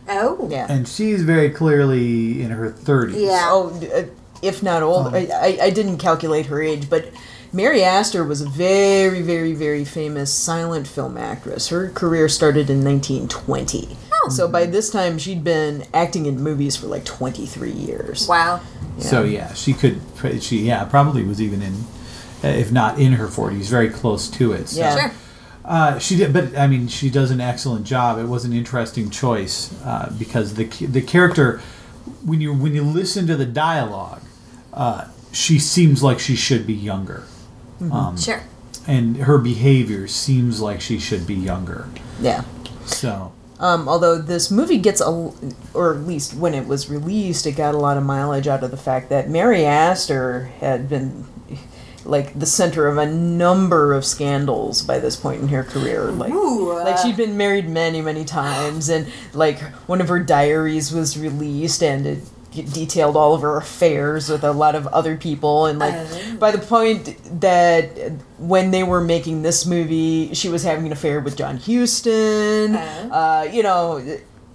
Oh. 0.09 0.47
Yeah. 0.49 0.65
and 0.69 0.87
she's 0.87 1.23
very 1.23 1.49
clearly 1.49 2.41
in 2.41 2.49
her 2.51 2.71
30s. 2.71 3.19
Yeah. 3.19 3.47
Oh, 3.51 3.79
uh, 3.93 4.03
if 4.41 4.62
not 4.63 4.84
old. 4.84 5.08
Um, 5.08 5.15
I, 5.15 5.27
I, 5.34 5.58
I 5.63 5.70
didn't 5.70 5.98
calculate 5.98 6.48
her 6.48 6.62
age, 6.62 6.89
but 6.89 7.12
Mary 7.53 7.84
Astor 7.84 8.24
was 8.24 8.41
a 8.41 8.50
very, 8.50 9.22
very, 9.22 9.53
very 9.53 9.86
famous 9.86 10.34
silent 10.34 10.88
film 10.88 11.17
actress. 11.17 11.70
Her 11.70 11.89
career 11.89 12.27
started 12.29 12.70
in 12.70 12.84
1920. 12.84 13.98
Oh. 14.12 14.29
So 14.29 14.48
by 14.48 14.65
this 14.65 14.89
time, 14.89 15.17
she'd 15.17 15.44
been 15.44 15.86
acting 15.94 16.25
in 16.25 16.41
movies 16.41 16.75
for 16.75 16.88
like 16.88 17.06
23 17.06 17.72
years. 17.72 18.27
Wow. 18.27 18.62
So 19.00 19.24
yeah, 19.24 19.53
she 19.53 19.74
could. 19.74 20.01
She 20.41 20.62
yeah 20.62 20.84
probably 20.86 21.24
was 21.24 21.39
even 21.39 21.62
in, 21.62 21.74
uh, 22.44 22.48
if 22.48 22.72
not 22.72 23.00
in 23.00 23.13
her 23.13 23.27
forties, 23.27 23.70
very 23.70 23.89
close 23.89 24.27
to 24.32 24.53
it. 24.53 24.70
So. 24.70 24.79
Yeah. 24.79 24.96
Sure. 24.96 25.12
Uh, 25.63 26.00
she 26.00 26.15
did, 26.15 26.32
but 26.32 26.58
I 26.58 26.65
mean, 26.65 26.88
she 26.88 27.10
does 27.10 27.29
an 27.29 27.41
excellent 27.41 27.86
job. 27.86 28.17
It 28.17 28.25
was 28.25 28.46
an 28.46 28.53
interesting 28.53 29.10
choice 29.10 29.74
uh, 29.84 30.13
because 30.17 30.56
the 30.56 30.65
the 30.65 31.01
character, 31.01 31.60
when 32.25 32.41
you 32.41 32.53
when 32.53 32.74
you 32.74 32.84
listen 32.84 33.27
to 33.27 33.36
the 33.36 33.46
dialogue, 33.46 34.22
uh, 34.77 35.05
she 35.34 35.60
seems 35.60 36.01
like 36.01 36.19
she 36.19 36.36
should 36.36 36.65
be 36.65 36.74
younger, 36.74 37.24
um, 37.91 38.17
Sure. 38.17 38.41
and 38.88 39.17
her 39.17 39.38
behavior 39.38 40.07
seems 40.07 40.62
like 40.62 40.79
she 40.81 41.00
should 41.00 41.27
be 41.27 41.34
younger. 41.36 41.89
Yeah. 42.22 42.43
So 42.86 43.34
Um, 43.60 43.89
although 43.89 44.17
this 44.22 44.50
movie 44.51 44.77
gets 44.77 45.01
a, 45.01 45.31
or 45.74 45.93
at 45.96 46.01
least 46.07 46.36
when 46.36 46.53
it 46.53 46.67
was 46.67 46.89
released, 46.89 47.46
it 47.48 47.53
got 47.53 47.74
a 47.75 47.77
lot 47.79 47.98
of 47.98 48.03
mileage 48.03 48.48
out 48.48 48.63
of 48.63 48.69
the 48.72 48.77
fact 48.77 49.10
that 49.10 49.29
Mary 49.29 49.65
Astor 49.65 50.51
had 50.62 50.88
been 50.88 51.25
like 52.05 52.38
the 52.39 52.46
center 52.46 52.88
of 52.88 52.98
a 52.98 53.05
number 53.05 53.93
of 53.93 54.05
scandals 54.05 54.81
by 54.81 54.98
this 55.00 55.15
point 55.17 55.41
in 55.41 55.48
her 55.50 55.63
career. 55.63 56.05
Like, 56.12 56.31
Ooh, 56.31 56.72
uh. 56.72 56.84
like 56.86 56.98
she'd 57.00 57.17
been 57.17 57.36
married 57.36 57.67
many, 57.67 58.00
many 58.01 58.24
times, 58.24 58.88
and 58.89 59.07
like 59.34 59.60
one 59.89 60.00
of 60.01 60.07
her 60.07 60.19
diaries 60.19 60.93
was 60.93 61.17
released, 61.17 61.84
and 61.84 62.05
it 62.07 62.19
detailed 62.51 63.15
all 63.15 63.33
of 63.35 63.41
her 63.41 63.57
affairs 63.57 64.29
with 64.29 64.43
a 64.43 64.51
lot 64.51 64.73
of 64.75 64.87
other 64.87 65.15
people 65.17 65.65
and 65.67 65.77
like 65.79 65.93
Oh. 65.95 66.35
by 66.39 66.51
the 66.51 66.57
point 66.57 67.17
that 67.41 67.89
when 68.39 68.71
they 68.71 68.83
were 68.83 69.01
making 69.01 69.41
this 69.43 69.65
movie 69.65 70.33
she 70.33 70.49
was 70.49 70.63
having 70.63 70.85
an 70.87 70.91
affair 70.91 71.19
with 71.19 71.35
john 71.37 71.57
huston 71.57 72.75
Oh. 72.75 73.11
uh, 73.11 73.49
you 73.51 73.61
know 73.63 74.01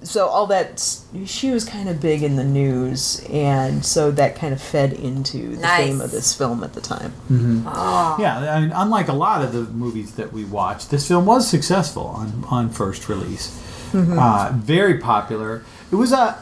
so 0.03 0.27
all 0.27 0.49
that 0.49 0.83
she 1.27 1.51
was 1.53 1.65
kind 1.65 1.89
of 1.89 2.01
big 2.01 2.25
in 2.25 2.35
the 2.35 2.43
news 2.45 3.25
and 3.31 3.85
so 3.85 4.11
that 4.11 4.35
kind 4.35 4.53
of 4.53 4.61
fed 4.61 4.93
into 4.95 5.55
the 5.55 5.63
Nice. 5.63 5.87
fame 5.87 6.01
of 6.01 6.11
this 6.11 6.35
film 6.35 6.65
at 6.65 6.73
the 6.73 6.81
time 6.81 7.13
Oh. 7.31 8.17
yeah, 8.19 8.55
I 8.57 8.61
mean, 8.63 8.73
unlike 8.75 9.07
a 9.09 9.13
lot 9.13 9.43
of 9.45 9.53
the 9.53 9.61
movies 9.63 10.15
that 10.17 10.33
we 10.33 10.45
watched 10.45 10.91
this 10.91 11.07
film 11.07 11.25
was 11.27 11.47
successful 11.49 12.07
on 12.07 12.45
on 12.51 12.69
first 12.71 13.09
release. 13.09 13.57
Uh, 13.95 14.51
very 14.57 14.97
popular. 14.99 15.63
It 15.93 15.97
was 15.97 16.13
a, 16.13 16.39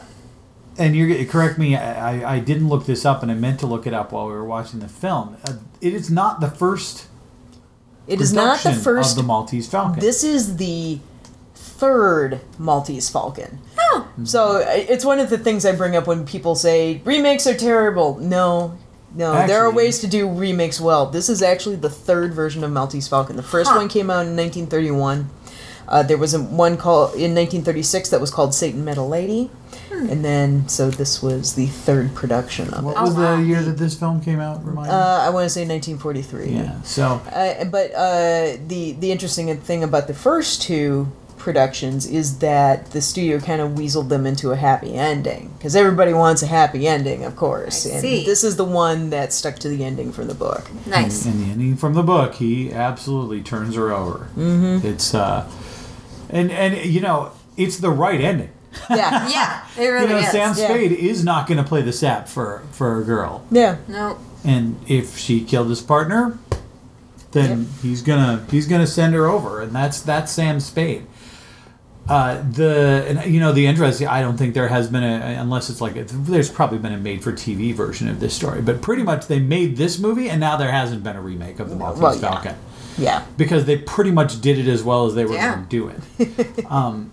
and 0.81 0.95
you're 0.95 1.25
correct 1.25 1.57
me. 1.57 1.75
I, 1.75 2.21
I- 2.23 2.33
I 2.35 2.39
didn't 2.39 2.67
look 2.69 2.85
this 2.85 3.05
up, 3.05 3.21
and 3.23 3.31
I 3.31 3.35
meant 3.35 3.59
to 3.61 3.67
look 3.67 3.85
it 3.87 3.93
up 3.93 4.11
while 4.11 4.25
we 4.27 4.33
were 4.33 4.45
watching 4.45 4.79
the 4.79 4.87
film. 4.87 5.37
Uh, 5.45 5.53
it 5.81 5.93
is 5.93 6.09
not 6.09 6.39
the 6.41 6.49
first. 6.49 7.07
it 8.07 8.19
is 8.21 8.33
not 8.33 8.59
the 8.61 8.73
first 8.73 9.11
of 9.11 9.17
the 9.17 9.27
Maltese 9.27 9.67
Falcon. 9.67 9.99
This 9.99 10.23
is 10.23 10.57
the 10.57 10.99
third 11.55 12.41
Maltese 12.59 13.09
Falcon. 13.09 13.59
Oh. 13.79 14.07
So 14.23 14.57
it's 14.65 15.03
one 15.05 15.19
of 15.19 15.29
the 15.29 15.37
things 15.37 15.65
I 15.65 15.71
bring 15.75 15.95
up 15.95 16.07
when 16.07 16.25
people 16.25 16.55
say 16.55 17.01
remakes 17.05 17.47
are 17.47 17.55
terrible. 17.55 18.17
No, 18.19 18.77
no, 19.15 19.47
there 19.47 19.61
are 19.65 19.71
ways 19.71 19.99
to 19.99 20.07
do 20.07 20.29
remakes 20.29 20.79
well. 20.79 21.07
This 21.07 21.27
is 21.29 21.41
actually 21.41 21.75
the 21.77 21.89
third 21.89 22.33
version 22.33 22.63
of 22.63 22.71
Maltese 22.71 23.07
Falcon. 23.07 23.35
The 23.35 23.43
first 23.43 23.69
Huh. 23.71 23.77
one 23.77 23.89
came 23.89 24.09
out 24.09 24.25
in 24.27 24.35
1931. 24.35 25.29
Uh, 25.87 26.03
there 26.03 26.17
was 26.17 26.33
a, 26.33 26.39
one 26.41 26.77
called 26.77 27.09
in 27.15 27.33
1936 27.35 28.09
that 28.09 28.21
was 28.21 28.31
called 28.31 28.53
Satan 28.53 28.85
Met 28.85 28.97
a 28.97 29.01
Lady, 29.03 29.49
and 29.91 30.23
then 30.23 30.67
so 30.67 30.89
this 30.89 31.21
was 31.21 31.55
the 31.55 31.67
third 31.67 32.13
production 32.15 32.73
of 32.73 32.83
what 32.83 32.97
it. 32.97 33.01
was 33.01 33.15
wow. 33.15 33.37
the 33.37 33.43
year 33.43 33.61
that 33.61 33.77
this 33.77 33.97
film 33.97 34.21
came 34.21 34.39
out? 34.39 34.65
Remind 34.65 34.87
me. 34.87 34.93
Uh, 34.93 35.19
I 35.19 35.29
want 35.29 35.45
to 35.45 35.49
say 35.49 35.65
1943. 35.65 36.49
yeah. 36.49 36.81
So 36.83 37.21
Uh, 37.31 37.65
but 37.65 37.91
uh, 37.93 38.57
the 38.67 38.93
the 38.99 39.11
interesting 39.11 39.55
thing 39.57 39.83
about 39.83 40.07
the 40.07 40.13
first 40.13 40.61
two 40.61 41.11
productions 41.41 42.05
is 42.05 42.37
that 42.39 42.91
the 42.91 43.01
studio 43.01 43.39
kind 43.39 43.61
of 43.61 43.71
weaseled 43.71 44.09
them 44.09 44.27
into 44.27 44.51
a 44.51 44.55
happy 44.55 44.93
ending 44.93 45.51
because 45.57 45.75
everybody 45.75 46.13
wants 46.13 46.43
a 46.43 46.47
happy 46.47 46.87
ending, 46.87 47.25
of 47.25 47.35
course. 47.35 47.87
I 47.87 47.91
and 47.91 48.01
see. 48.01 48.23
this 48.23 48.43
is 48.43 48.57
the 48.57 48.65
one 48.65 49.09
that 49.09 49.33
stuck 49.33 49.55
to 49.59 49.69
the 49.69 49.83
ending 49.83 50.11
from 50.11 50.27
the 50.27 50.35
book. 50.35 50.69
Nice. 50.85 51.25
And 51.25 51.43
the 51.43 51.51
ending 51.51 51.75
from 51.77 51.95
the 51.95 52.03
book, 52.03 52.35
he 52.35 52.71
absolutely 52.71 53.41
turns 53.41 53.75
her 53.75 53.91
over. 53.91 54.29
Mm-hmm. 54.37 54.85
It's 54.85 55.13
uh, 55.13 55.49
and 56.29 56.51
and 56.51 56.85
you 56.85 57.01
know, 57.01 57.31
it's 57.57 57.77
the 57.79 57.89
right 57.89 58.21
ending. 58.21 58.51
Yeah, 58.89 59.29
Yeah, 59.29 59.65
it 59.77 59.87
really 59.87 60.03
you 60.07 60.09
know, 60.13 60.17
is. 60.19 60.31
Sam 60.31 60.49
yeah. 60.57 60.67
Spade 60.67 60.91
is 60.93 61.23
not 61.23 61.47
going 61.47 61.57
to 61.57 61.63
play 61.63 61.81
the 61.81 61.93
sap 61.93 62.27
for 62.27 62.63
for 62.71 62.99
a 62.99 63.03
girl, 63.03 63.45
yeah. 63.51 63.77
No. 63.87 64.17
and 64.43 64.79
if 64.87 65.17
she 65.17 65.43
killed 65.43 65.69
his 65.69 65.81
partner, 65.81 66.37
then 67.31 67.67
he's 67.81 68.01
gonna 68.01 68.45
he's 68.49 68.67
gonna 68.67 68.87
send 68.87 69.13
her 69.13 69.27
over, 69.27 69.61
and 69.61 69.73
that's 69.73 70.01
that's 70.01 70.31
Sam 70.31 70.59
Spade. 70.59 71.05
Uh, 72.09 72.41
the 72.51 73.05
and 73.07 73.31
you 73.33 73.39
know 73.39 73.51
the 73.53 73.65
interesting. 73.67 74.07
I 74.07 74.21
don't 74.21 74.35
think 74.35 74.53
there 74.53 74.67
has 74.67 74.89
been 74.89 75.03
a 75.03 75.35
unless 75.39 75.69
it's 75.69 75.79
like 75.81 75.95
a, 75.95 76.03
there's 76.03 76.49
probably 76.49 76.79
been 76.79 76.93
a 76.93 76.97
made 76.97 77.23
for 77.23 77.31
TV 77.31 77.73
version 77.73 78.07
of 78.09 78.19
this 78.19 78.33
story, 78.33 78.61
but 78.61 78.81
pretty 78.81 79.03
much 79.03 79.27
they 79.27 79.39
made 79.39 79.77
this 79.77 79.99
movie, 79.99 80.29
and 80.29 80.39
now 80.39 80.57
there 80.57 80.71
hasn't 80.71 81.03
been 81.03 81.15
a 81.15 81.21
remake 81.21 81.59
of 81.59 81.69
the 81.69 81.75
Maltese 81.75 82.01
Well, 82.01 82.15
yeah. 82.15 82.19
Falcon 82.21 82.55
Yeah. 82.97 83.23
because 83.37 83.65
they 83.65 83.77
pretty 83.77 84.11
much 84.11 84.41
did 84.41 84.57
it 84.57 84.67
as 84.67 84.81
well 84.83 85.05
as 85.05 85.13
they 85.13 85.25
were 85.25 85.35
Yeah. 85.35 85.53
going 85.55 85.67
to 85.67 85.69
do 85.69 85.87
it. 85.89 86.65
um, 86.71 87.11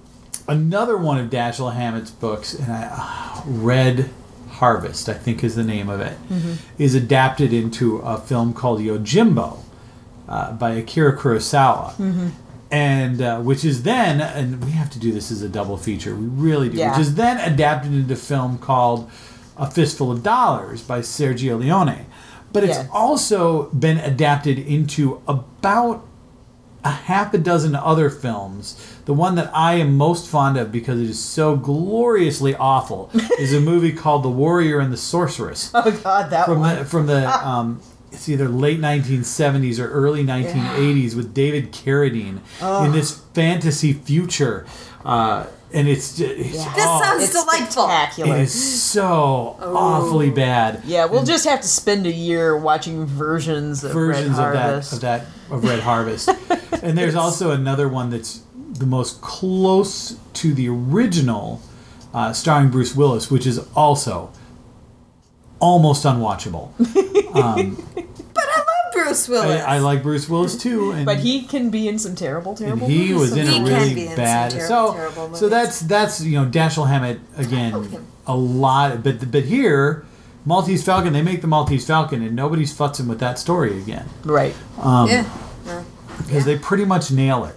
another 0.48 0.96
one 0.96 1.18
of 1.18 1.30
Dashiell 1.30 1.74
Hammett's 1.74 2.10
books, 2.10 2.54
and 2.54 2.72
I, 2.72 2.88
uh, 2.90 3.42
Red 3.46 4.10
Harvest, 4.50 5.08
I 5.08 5.14
think 5.14 5.44
is 5.44 5.54
the 5.54 5.62
name 5.62 5.88
of 5.88 6.00
it, 6.00 6.16
is 6.78 6.94
adapted 6.94 7.52
into 7.52 7.98
a 7.98 8.18
film 8.18 8.52
called 8.54 8.80
Yojimbo 8.80 9.58
uh, 10.28 10.52
by 10.52 10.70
Akira 10.72 11.16
Kurosawa. 11.16 12.32
And 12.70 13.22
uh, 13.22 13.40
which 13.40 13.64
is 13.64 13.82
then, 13.82 14.20
and 14.20 14.62
we 14.62 14.72
have 14.72 14.90
to 14.90 14.98
do 14.98 15.10
this 15.10 15.30
as 15.30 15.40
a 15.40 15.48
double 15.48 15.78
feature. 15.78 16.14
We 16.14 16.26
really 16.26 16.68
do. 16.68 16.76
Yeah. 16.76 16.90
Which 16.90 17.00
is 17.06 17.14
then 17.14 17.38
adapted 17.50 17.94
into 17.94 18.12
a 18.12 18.16
film 18.16 18.58
called 18.58 19.10
A 19.56 19.70
Fistful 19.70 20.12
of 20.12 20.22
Dollars 20.22 20.82
by 20.82 21.00
Sergio 21.00 21.58
Leone. 21.58 22.04
But 22.52 22.64
it's 22.64 22.76
Yeah. 22.76 22.88
also 22.92 23.70
been 23.70 23.96
adapted 23.98 24.58
into 24.58 25.22
about 25.26 26.04
a 26.84 26.90
half 26.90 27.34
a 27.34 27.38
dozen 27.38 27.74
other 27.74 28.08
films. 28.10 28.76
The 29.04 29.12
one 29.14 29.34
that 29.36 29.50
I 29.54 29.74
am 29.74 29.96
most 29.96 30.28
fond 30.28 30.56
of 30.56 30.70
because 30.70 31.00
it 31.00 31.08
is 31.10 31.18
so 31.22 31.56
gloriously 31.56 32.54
awful 32.54 33.10
is 33.38 33.52
a 33.52 33.60
movie 33.60 33.92
called 33.92 34.22
The 34.22 34.28
Warrior 34.30 34.78
and 34.78 34.92
the 34.92 34.96
Sorceress 34.96 35.70
Oh 35.74 35.90
God, 36.04 36.30
that 36.30 36.46
from 36.46 36.60
one. 36.60 36.76
the 36.76 36.84
from 36.84 37.06
the 37.06 37.28
um, 37.48 37.80
it's 38.12 38.28
either 38.28 38.48
late 38.48 38.80
1970s 38.80 39.78
or 39.78 39.88
early 39.90 40.24
1980s 40.24 41.14
with 41.14 41.34
David 41.34 41.72
Carradine 41.72 42.40
in 42.86 42.92
this 42.92 43.18
fantasy 43.34 43.92
future, 43.92 44.66
uh, 45.04 45.46
and 45.72 45.86
it's, 45.88 46.16
ju- 46.16 46.24
it's 46.36 46.56
Yeah. 46.56 46.74
This 46.74 46.84
oh, 46.86 47.00
sounds 47.02 47.22
it's 47.24 47.32
delightful. 47.32 47.84
it 47.84 47.88
spectacular. 47.88 48.36
is 48.36 48.82
so 48.82 49.56
awfully 49.60 50.30
bad. 50.30 50.82
Yeah, 50.84 51.04
we'll 51.06 51.24
just 51.24 51.44
have 51.46 51.60
to 51.60 51.68
spend 51.68 52.06
a 52.06 52.12
year 52.12 52.56
watching 52.56 53.04
versions 53.06 53.84
of 53.84 53.92
versions 53.92 54.38
Red 54.38 54.46
of 54.46 54.52
that 54.54 54.92
of 54.92 55.00
that 55.00 55.26
of 55.50 55.64
Red 55.64 55.80
Harvest. 55.80 56.28
and 56.82 56.96
there's 56.96 57.14
also 57.14 57.50
another 57.50 57.88
one 57.88 58.10
that's 58.10 58.42
the 58.54 58.86
most 58.86 59.20
close 59.20 60.18
to 60.34 60.54
the 60.54 60.68
original, 60.68 61.60
uh, 62.14 62.32
starring 62.32 62.70
Bruce 62.70 62.94
Willis, 62.94 63.30
which 63.30 63.46
is 63.46 63.58
also 63.74 64.30
almost 65.60 66.04
unwatchable. 66.04 66.70
But 68.34 68.44
I 68.46 68.58
love 68.58 68.77
Bruce 69.04 69.28
I, 69.28 69.32
Willis. 69.32 69.62
I 69.62 69.78
like 69.78 70.02
Bruce 70.02 70.28
Willis 70.28 70.56
too, 70.56 70.92
and 70.92 71.06
But 71.06 71.18
he 71.18 71.42
can 71.42 71.70
be 71.70 71.88
in 71.88 71.98
some 71.98 72.14
terrible, 72.14 72.54
terrible. 72.56 72.84
and 72.84 72.90
terrible. 72.92 73.04
he 73.06 73.12
movies 73.14 73.30
was 73.30 73.36
in 73.36 73.46
He 73.46 73.52
a 73.52 73.58
can 73.58 73.64
really 73.66 73.94
be 73.94 74.00
in 74.02 74.06
some 74.08 74.16
bad. 74.16 74.50
terrible, 74.52 74.68
so 74.68 74.92
terrible 74.94 75.34
so 75.34 75.48
that's 75.48 75.80
that's 75.80 76.20
you 76.22 76.38
know 76.42 76.48
Dashiell 76.50 76.88
Hammett 76.88 77.20
again. 77.36 78.04
A 78.26 78.36
lot, 78.36 79.02
but 79.02 79.30
but 79.30 79.44
here. 79.44 80.04
Maltese 80.44 80.82
Falcon, 80.82 81.12
they 81.12 81.20
make 81.20 81.42
the 81.42 81.46
Maltese 81.46 81.86
Falcon, 81.86 82.22
and 82.22 82.34
nobody's 82.34 82.72
futzing 82.74 83.06
with 83.06 83.18
that 83.20 83.38
story 83.38 83.76
again 83.78 84.08
Right. 84.24 84.54
um, 84.80 85.06
yeah. 85.08 85.24
because 86.16 86.46
they 86.46 86.56
pretty 86.56 86.86
much 86.86 87.10
nail 87.10 87.44
it. 87.44 87.56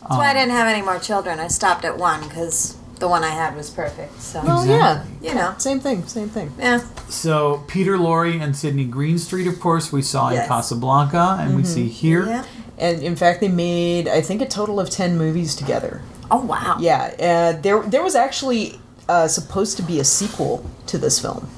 That's 0.00 0.16
why 0.16 0.30
I 0.30 0.32
didn't 0.32 0.52
have 0.52 0.66
any 0.66 0.80
more 0.80 0.98
children. 0.98 1.38
I 1.38 1.48
stopped 1.48 1.84
at 1.84 1.98
one 1.98 2.22
because 2.26 2.76
the 3.00 3.08
one 3.08 3.24
I 3.24 3.30
had 3.30 3.56
was 3.56 3.68
perfect. 3.70 4.20
So, 4.20 4.42
Well, 4.44 4.64
yeah. 4.64 5.04
You 5.22 5.34
know, 5.34 5.54
Same 5.58 5.80
thing. 5.80 6.06
Same 6.06 6.28
thing. 6.28 6.52
yeah. 6.58 6.80
So 7.08 7.64
Peter 7.66 7.96
Lorre 7.96 8.40
and 8.40 8.54
Sidney 8.54 8.84
Greenstreet, 8.84 9.46
of 9.48 9.58
course, 9.58 9.92
we 9.92 10.02
saw 10.02 10.28
in 10.28 10.46
Casablanca, 10.46 11.38
and 11.40 11.56
we 11.56 11.64
see 11.64 11.88
here. 11.88 12.26
Yeah. 12.26 12.44
And 12.78 13.02
in 13.02 13.16
fact, 13.16 13.40
they 13.40 13.48
made 13.48 14.08
I 14.08 14.20
think 14.22 14.40
a 14.40 14.46
total 14.46 14.78
of 14.80 14.88
ten 14.88 15.18
movies 15.18 15.54
together. 15.56 16.02
Oh 16.30 16.42
wow. 16.44 16.76
Yeah, 16.80 17.12
uh, 17.18 17.60
there 17.60 17.82
there 17.82 18.02
was 18.02 18.14
actually 18.14 18.78
uh, 19.08 19.28
supposed 19.28 19.76
to 19.78 19.82
be 19.82 19.98
a 20.00 20.04
sequel 20.04 20.64
to 20.86 20.96
this 20.96 21.18
film. 21.18 21.48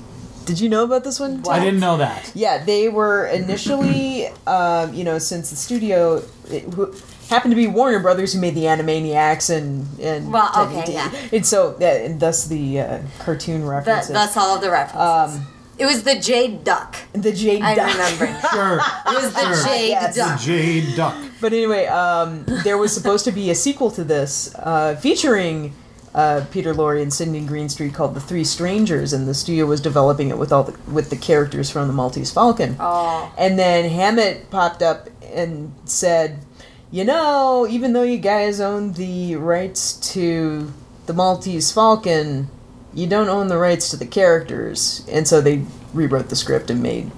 Did 0.46 0.58
you 0.58 0.68
know 0.68 0.82
about 0.82 1.04
this 1.04 1.20
one? 1.20 1.42
I 1.49 1.61
didn't 1.61 1.78
know 1.78 1.99
that. 1.99 2.32
Yeah, 2.34 2.64
they 2.64 2.88
were 2.88 3.26
initially, 3.26 4.26
um, 4.46 4.92
you 4.92 5.04
know, 5.04 5.18
since 5.18 5.50
the 5.50 5.56
studio 5.56 6.22
it, 6.50 6.64
who, 6.75 6.92
happened 7.32 7.52
to 7.52 7.56
be 7.56 7.66
Warner 7.66 7.98
Brothers 7.98 8.32
who 8.34 8.40
made 8.40 8.54
the 8.54 8.64
Animaniacs 8.64 9.50
and 9.50 9.86
and 10.00 10.32
Well, 10.32 10.50
okay, 10.68 10.92
yeah. 10.92 11.10
and 11.32 11.44
so 11.44 11.74
uh, 11.80 11.84
and 11.84 12.20
thus 12.20 12.46
the 12.46 12.80
uh, 12.80 12.98
cartoon 13.18 13.62
That, 13.62 13.66
references. 13.66 14.12
that's 14.12 14.36
all 14.36 14.54
of 14.54 14.60
the 14.62 14.70
references. 14.70 15.36
Um, 15.40 15.46
It 15.78 15.86
was 15.86 16.02
the 16.04 16.16
Jade 16.20 16.62
Duck. 16.64 16.96
The 17.14 17.32
Jade 17.32 17.62
I 17.62 17.74
Duck. 17.74 17.92
remember. 17.92 18.26
Sure. 18.52 18.76
It 18.78 19.22
was 19.22 19.32
the 19.34 19.40
Sure. 19.54 19.64
Jade 19.66 19.88
Yes. 19.90 20.14
Duck. 20.16 20.40
Jade 20.40 20.96
Duck. 20.96 21.16
But 21.40 21.52
anyway, 21.52 21.86
um, 21.86 22.44
there 22.62 22.76
was 22.78 22.92
supposed 22.92 23.24
to 23.24 23.32
be 23.32 23.50
a 23.50 23.54
sequel 23.54 23.90
to 23.92 24.04
this 24.04 24.54
uh, 24.56 24.94
featuring 24.96 25.72
uh, 26.14 26.44
Peter 26.52 26.74
Lorre 26.74 27.00
and 27.00 27.10
Sidney 27.12 27.40
Greenstreet 27.40 27.94
called 27.94 28.14
The 28.14 28.20
Three 28.20 28.44
Strangers, 28.44 29.14
and 29.14 29.26
the 29.26 29.32
studio 29.34 29.64
was 29.64 29.80
developing 29.80 30.28
it 30.28 30.36
with 30.36 30.52
all 30.52 30.62
the, 30.64 30.74
with 30.92 31.08
the 31.08 31.16
characters 31.16 31.70
from 31.70 31.86
the 31.88 31.94
Maltese 31.94 32.30
Falcon. 32.30 32.76
Oh. 32.78 33.32
And 33.38 33.58
then 33.58 33.88
Hammett 33.88 34.50
popped 34.50 34.82
up 34.82 35.08
and 35.34 35.72
said, 35.86 36.38
"You 36.92 37.04
know, 37.04 37.66
even 37.68 37.92
though 37.94 38.02
you 38.04 38.18
guys 38.18 38.61
own 38.61 38.92
the 38.92 39.34
rights 39.37 39.94
to 40.12 40.72
the 41.06 41.12
Maltese 41.12 41.72
Falcon, 41.72 42.49
you 42.94 43.06
don't 43.08 43.28
own 43.28 43.49
the 43.49 43.58
rights 43.58 43.88
to 43.90 43.96
the 43.96 44.06
characters." 44.06 45.02
And 45.11 45.26
so 45.26 45.40
they 45.40 45.62
rewrote 45.92 46.28
the 46.28 46.37
script 46.37 46.70
and 46.70 46.80
made. 46.82 47.11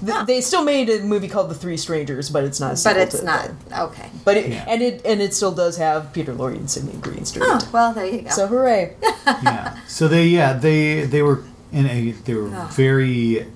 th- 0.00 0.12
Huh. 0.16 0.24
They 0.24 0.40
still 0.40 0.62
made 0.62 0.88
a 0.88 1.00
movie 1.00 1.26
called 1.28 1.50
The 1.50 1.54
Three 1.56 1.76
Strangers, 1.76 2.30
but 2.30 2.44
it's 2.44 2.60
not. 2.60 2.78
A 2.78 2.84
But 2.84 2.96
it's 2.96 3.18
to 3.18 3.24
not. 3.24 3.50
that. 3.68 3.80
Okay. 3.82 4.08
But 4.24 4.36
it 4.36 4.48
Yeah. 4.50 4.64
and 4.68 4.80
it 4.80 5.02
and 5.04 5.20
it 5.20 5.34
still 5.34 5.50
does 5.52 5.76
have 5.78 6.12
Peter 6.12 6.32
Lorre 6.32 6.54
and 6.56 6.70
Sidney 6.70 6.92
Greenstreet. 7.00 7.44
Oh, 7.46 7.58
well, 7.72 7.92
there 7.92 8.06
you 8.06 8.22
go. 8.22 8.30
So 8.30 8.46
hooray! 8.46 8.94
yeah. 9.26 9.76
So 9.88 10.06
they 10.08 10.26
yeah 10.28 10.52
they 10.52 11.02
they 11.02 11.20
were 11.22 11.42
in 11.72 11.86
a 11.86 12.12
they 12.24 12.34
were 12.34 12.48
Oh. 12.54 12.68
very 12.72 13.46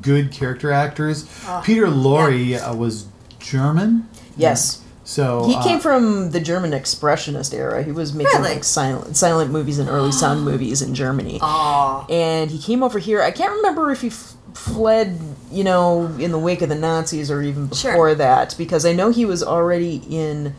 good 0.00 0.30
character 0.30 0.70
actors. 0.70 1.24
Oh, 1.46 1.60
Peter 1.64 1.86
Lorre 1.88 2.54
uh, 2.62 2.74
was 2.76 3.06
German. 3.38 4.08
Yes. 4.36 4.82
So 5.04 5.46
He 5.46 5.54
uh, 5.54 5.62
came 5.62 5.80
from 5.80 6.32
the 6.32 6.40
German 6.40 6.72
Expressionist 6.72 7.54
era. 7.54 7.82
He 7.82 7.92
was 7.92 8.12
making 8.12 8.40
Really? 8.42 8.54
like 8.56 8.64
silent 8.64 9.16
silent 9.16 9.50
movies 9.50 9.78
and 9.78 9.88
early 9.88 10.12
sound 10.12 10.44
movies 10.44 10.82
in 10.82 10.94
Germany. 10.94 11.38
oh. 11.40 12.06
And 12.10 12.50
he 12.50 12.58
came 12.58 12.82
over 12.82 12.98
here. 12.98 13.22
I 13.22 13.30
can't 13.30 13.52
remember 13.54 13.90
if 13.90 14.02
he 14.02 14.08
f- 14.08 14.34
fled, 14.54 15.18
you 15.50 15.64
know, 15.64 16.06
in 16.18 16.30
the 16.30 16.38
wake 16.38 16.60
of 16.62 16.68
the 16.68 16.74
Nazis 16.74 17.30
or 17.30 17.40
even 17.42 17.70
Sure. 17.70 17.92
before 17.92 18.14
that, 18.16 18.54
because 18.58 18.84
I 18.84 18.92
know 18.92 19.10
he 19.10 19.24
was 19.24 19.42
already 19.42 20.02
in 20.10 20.54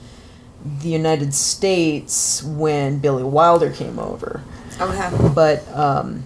the 0.82 0.90
United 0.90 1.34
States 1.36 2.42
when 2.44 2.98
Billy 3.00 3.24
Wilder 3.24 3.72
came 3.72 4.00
over. 4.00 4.42
Okay. 4.82 5.10
But 5.36 5.68
um, 5.78 6.24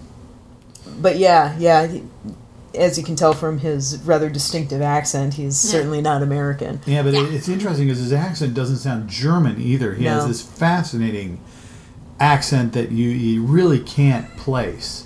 but 0.98 1.18
yeah, 1.18 1.56
yeah. 1.58 1.86
He, 1.88 2.02
as 2.76 2.98
you 2.98 3.04
can 3.04 3.16
tell 3.16 3.32
from 3.32 3.58
his 3.58 3.98
rather 4.04 4.28
distinctive 4.30 4.82
accent, 4.82 5.34
he's 5.34 5.56
certainly 5.56 6.00
not 6.00 6.22
American. 6.22 6.80
Yeah, 6.86 7.02
but 7.02 7.14
Yeah. 7.14 7.26
It's 7.26 7.48
interesting 7.48 7.86
because 7.86 8.00
his 8.00 8.12
accent 8.12 8.54
doesn't 8.54 8.78
sound 8.78 9.08
German 9.08 9.60
either. 9.60 9.94
He 9.94 10.04
has 10.04 10.26
this 10.26 10.42
fascinating 10.42 11.38
accent 12.20 12.72
that 12.74 12.92
you, 12.92 13.08
you 13.08 13.42
really 13.44 13.80
can't 13.80 14.36
place. 14.36 15.04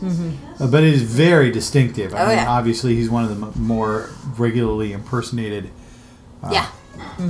Uh, 0.61 0.67
but 0.67 0.83
it 0.85 0.93
is 0.93 1.03
very 1.03 1.51
distinctive. 1.51 2.15
I 2.15 2.23
Oh, 2.23 2.27
mean, 2.29 2.37
yeah. 2.37 2.49
obviously, 2.51 2.95
he's 2.97 3.09
one 3.11 3.25
of 3.25 3.31
the 3.41 3.47
m- 3.47 3.53
more 3.57 4.11
regularly 4.37 4.93
impersonated 4.93 5.71
uh, 6.43 6.51
yeah. 6.53 6.67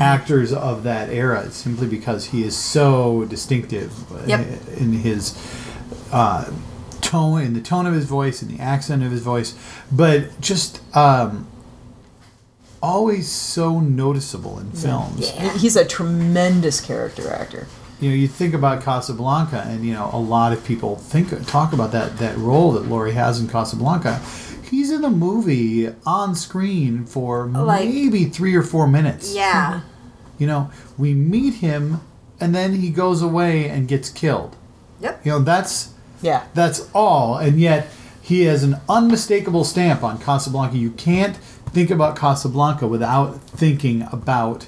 actors 0.00 0.52
of 0.52 0.82
that 0.82 1.10
era 1.10 1.50
simply 1.50 1.86
because 1.86 2.26
he 2.26 2.42
is 2.42 2.56
so 2.56 3.24
distinctive 3.26 3.92
Yep. 4.26 4.46
in 4.78 4.92
his 4.94 5.34
uh, 6.12 6.50
tone, 7.08 7.42
in 7.42 7.54
the 7.54 7.60
tone 7.60 7.86
of 7.86 7.94
his 7.94 8.04
voice, 8.04 8.42
and 8.42 8.50
the 8.50 8.60
accent 8.62 9.02
of 9.02 9.10
his 9.10 9.22
voice, 9.22 9.54
but 9.90 10.40
just 10.40 10.80
um, 10.96 11.46
always 12.82 13.28
so 13.28 13.80
noticeable 13.80 14.58
in 14.58 14.70
films. 14.72 15.32
Yeah. 15.34 15.56
He's 15.56 15.76
a 15.76 15.84
tremendous 15.84 16.80
character 16.80 17.30
actor. 17.30 17.66
You 18.00 18.10
know, 18.10 18.14
you 18.14 18.28
think 18.28 18.54
about 18.54 18.82
Casablanca, 18.82 19.64
and 19.66 19.84
you 19.84 19.92
know, 19.92 20.08
a 20.12 20.18
lot 20.20 20.52
of 20.52 20.64
people 20.64 20.96
think 20.96 21.28
talk 21.46 21.72
about 21.72 21.90
that 21.92 22.18
that 22.18 22.36
role 22.38 22.72
that 22.72 22.84
Lorre 22.84 23.12
has 23.12 23.40
in 23.40 23.48
Casablanca. 23.48 24.20
He's 24.70 24.90
in 24.92 25.00
the 25.00 25.10
movie 25.10 25.88
on 26.06 26.34
screen 26.34 27.04
for 27.06 27.46
Like- 27.46 27.88
maybe 27.88 28.26
three 28.26 28.54
or 28.54 28.62
four 28.62 28.86
minutes. 28.86 29.34
Yeah. 29.34 29.80
You 30.38 30.46
know, 30.46 30.70
we 30.96 31.14
meet 31.14 31.54
him, 31.54 32.00
and 32.38 32.54
then 32.54 32.74
he 32.74 32.90
goes 32.90 33.22
away 33.22 33.68
and 33.68 33.88
gets 33.88 34.10
killed. 34.10 34.54
Yep. 35.00 35.24
You 35.26 35.32
know, 35.32 35.38
that's 35.40 35.90
Yeah. 36.22 36.46
that's 36.54 36.88
all, 36.94 37.38
and 37.38 37.60
yet 37.60 37.88
he 38.20 38.42
has 38.42 38.62
an 38.62 38.76
unmistakable 38.88 39.64
stamp 39.64 40.02
on 40.02 40.18
Casablanca. 40.18 40.76
You 40.76 40.90
can't 40.90 41.36
think 41.36 41.90
about 41.90 42.16
Casablanca 42.16 42.86
without 42.86 43.40
thinking 43.40 44.06
about 44.12 44.66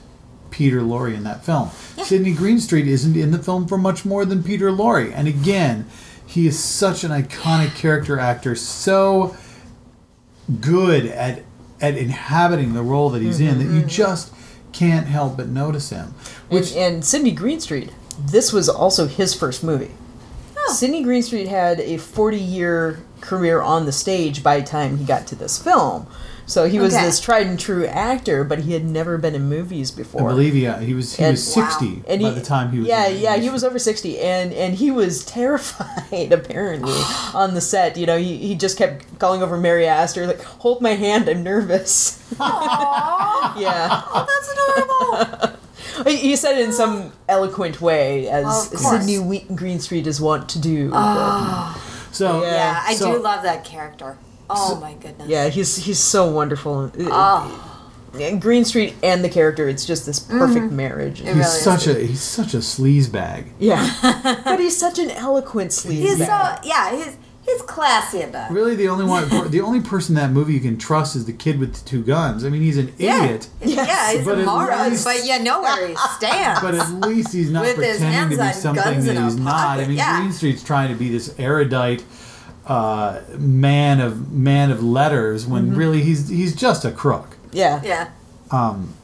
Peter 0.51 0.81
Lorre 0.81 1.15
in 1.15 1.25
that 1.25 1.45
film. 1.45 1.71
Sidney 2.03 2.35
Greenstreet 2.35 2.87
isn't 2.87 3.17
in 3.17 3.31
the 3.31 3.39
film 3.39 3.67
for 3.67 3.79
much 3.79 4.05
more 4.05 4.25
than 4.25 4.43
Peter 4.43 4.71
Lorre, 4.71 5.13
and 5.15 5.29
again, 5.29 5.87
he 6.27 6.47
is 6.47 6.59
such 6.59 7.03
an 7.03 7.11
iconic 7.11 7.75
character 7.75 8.19
actor, 8.19 8.55
so 8.55 9.37
good 10.61 11.07
at 11.07 11.45
at 11.81 11.97
inhabiting 11.97 12.75
the 12.75 12.83
role 12.83 13.09
that 13.11 13.23
he's 13.23 13.41
in 13.41 13.59
that 13.59 13.65
you 13.65 13.71
mm-hmm, 13.71 13.79
mm-hmm. 13.79 13.89
just 13.89 14.35
can't 14.73 15.07
help 15.07 15.37
but 15.37 15.49
notice 15.49 15.91
him. 15.91 16.15
Which 16.49 16.73
and, 16.73 16.97
and 16.97 17.05
Sidney 17.05 17.33
Greenstreet, 17.33 17.91
this 18.19 18.53
was 18.53 18.69
also 18.69 19.07
his 19.07 19.35
first 19.35 19.65
movie. 19.65 19.93
Sidney 20.79 21.03
Greenstreet 21.03 21.49
had 21.49 21.81
a 21.81 21.97
40 21.99 22.37
year 22.39 23.01
career 23.21 23.61
on 23.61 23.87
the 23.87 23.93
stage 23.93 24.43
by 24.43 24.61
the 24.61 24.67
time 24.67 24.97
he 24.99 25.05
got 25.05 25.27
to 25.29 25.35
this 25.35 25.59
film. 25.63 26.07
So 26.47 26.67
he 26.69 26.81
was 26.81 26.93
Okay. 26.95 27.05
this 27.05 27.21
tried 27.21 27.47
and 27.47 27.61
true 27.61 27.87
actor, 27.87 28.43
but 28.43 28.61
he 28.61 28.73
had 28.73 28.85
never 28.85 29.19
been 29.19 29.37
in 29.37 29.49
movies 29.49 29.93
before. 29.93 30.23
I 30.23 30.25
before. 30.25 30.31
believe 30.31 30.55
he, 30.55 30.67
uh, 30.67 30.79
he 30.79 30.95
was 30.95 31.15
he 31.15 31.23
And- 31.23 31.33
was 31.35 31.45
sixty 31.47 32.03
and 32.09 32.21
by 32.21 32.31
he, 32.31 32.35
the 32.35 32.41
time 32.41 32.73
he 32.73 32.81
was. 32.81 32.89
yeah, 32.89 33.07
in 33.07 33.21
yeah, 33.21 33.37
he 33.37 33.49
was 33.51 33.63
over 33.63 33.79
sixty, 33.79 34.19
and 34.19 34.53
and 34.53 34.75
he 34.75 34.91
was 34.91 35.25
terrified 35.37 36.33
apparently 36.33 36.93
on 37.35 37.55
the 37.55 37.61
set. 37.61 37.97
You 37.97 38.07
know, 38.07 38.17
he, 38.19 38.37
he 38.39 38.57
just 38.57 38.77
kept 38.77 39.17
calling 39.21 39.45
over 39.45 39.57
Mary 39.57 39.87
Astor 39.87 40.27
like, 40.27 40.43
"Hold 40.43 40.83
my 40.83 40.95
hand, 40.95 41.29
I'm 41.29 41.45
nervous." 41.45 42.19
Aww. 42.35 42.41
yeah, 43.61 44.03
Oh, 44.13 44.27
that's 44.27 44.51
adorable. 44.53 44.90
He, 46.21 46.29
he 46.29 46.37
said 46.37 46.59
it 46.59 46.65
in 46.65 46.73
some 46.73 47.13
eloquent 47.29 47.81
way, 47.81 48.29
as 48.29 48.45
Of 48.73 48.79
course. 48.81 49.05
Sidney 49.05 49.45
Greenstreet 49.55 50.07
is 50.07 50.21
wont 50.21 50.49
to 50.51 50.59
do. 50.61 50.91
Ah. 50.93 52.09
So 52.13 52.43
Yeah. 52.43 52.51
Yeah, 52.55 52.83
I 52.87 52.95
so- 52.95 53.17
do 53.17 53.23
love 53.23 53.43
that 53.43 53.65
character. 53.65 54.17
Oh 54.53 54.81
my 54.81 54.95
goodness. 54.95 55.29
yeah, 55.29 55.49
he's 55.49 55.77
he's 55.77 56.01
so 56.01 56.29
wonderful. 56.29 56.91
Oh, 56.99 57.77
And 58.15 58.43
Greenstreet 58.43 58.95
and 59.01 59.23
the 59.23 59.29
character, 59.29 59.69
it's 59.69 59.87
just 59.87 60.07
this 60.07 60.19
mm-hmm. 60.19 60.39
perfect 60.41 60.73
marriage. 60.73 61.21
It 61.21 61.27
He's 61.27 61.37
really 61.37 61.43
is. 61.43 61.63
such 61.63 61.87
a 61.87 61.95
he's 61.95 62.21
such 62.23 62.55
a 62.55 62.59
sleaze 62.59 63.11
bag. 63.13 63.53
Yeah, 63.61 63.89
but 64.45 64.59
he's 64.59 64.77
such 64.77 64.99
an 64.99 65.11
eloquent 65.13 65.71
sleaze. 65.71 66.01
he's 66.01 66.19
so 66.19 66.27
bag. 66.27 66.65
yeah. 66.65 66.97
He's 66.97 67.17
he's 67.53 67.63
classy 67.63 68.23
about 68.23 68.51
it. 68.51 68.55
Really, 68.55 68.75
the 68.77 68.89
only 68.89 69.05
one, 69.05 69.29
the 69.51 69.61
only 69.61 69.81
person 69.81 70.17
in 70.17 70.23
that 70.23 70.31
movie 70.33 70.53
you 70.55 70.61
can 70.61 70.79
trust 70.79 71.17
is 71.17 71.25
the 71.27 71.33
kid 71.33 71.59
with 71.59 71.75
the 71.75 71.89
two 71.89 72.03
guns. 72.03 72.45
I 72.45 72.49
mean, 72.51 72.63
he's 72.63 72.79
an 72.79 72.93
Yeah. 72.99 73.25
idiot, 73.25 73.49
Yeah, 73.63 74.13
he's 74.13 74.25
But 74.25 74.39
a 74.39 74.41
at 74.41 74.47
moron, 74.47 74.91
least- 74.91 75.05
but 75.05 75.25
you 75.25 75.39
know 75.43 75.61
where 75.63 75.89
he 75.89 75.95
stands. 76.17 76.61
but 76.61 76.75
at 76.75 76.91
least 77.09 77.33
he's 77.33 77.51
not 77.51 77.63
With 77.63 77.77
his 77.77 77.99
pretending 77.99 78.11
to 78.11 78.17
hands 78.17 78.37
be 78.37 78.43
on 78.43 78.53
something 78.55 78.85
guns 78.95 79.05
that 79.07 79.17
he's 79.17 79.37
not. 79.37 79.79
I 79.81 79.87
mean, 79.87 79.97
yeah. 79.97 80.21
Greenstreet's 80.21 80.63
trying 80.63 80.89
to 80.91 80.95
be 80.95 81.09
this 81.11 81.35
erudite 81.39 82.05
uh, 82.67 83.21
man 83.39 84.01
of 84.01 84.31
man 84.33 84.71
of 84.71 84.83
letters 84.83 85.47
when 85.47 85.69
Mm-hmm. 85.69 85.77
really 85.77 86.03
he's 86.03 86.29
he's 86.29 86.55
just 86.55 86.85
a 86.85 86.91
crook. 86.93 87.37
yeah, 87.53 87.81
yeah. 87.83 88.09
Um, 88.53 88.95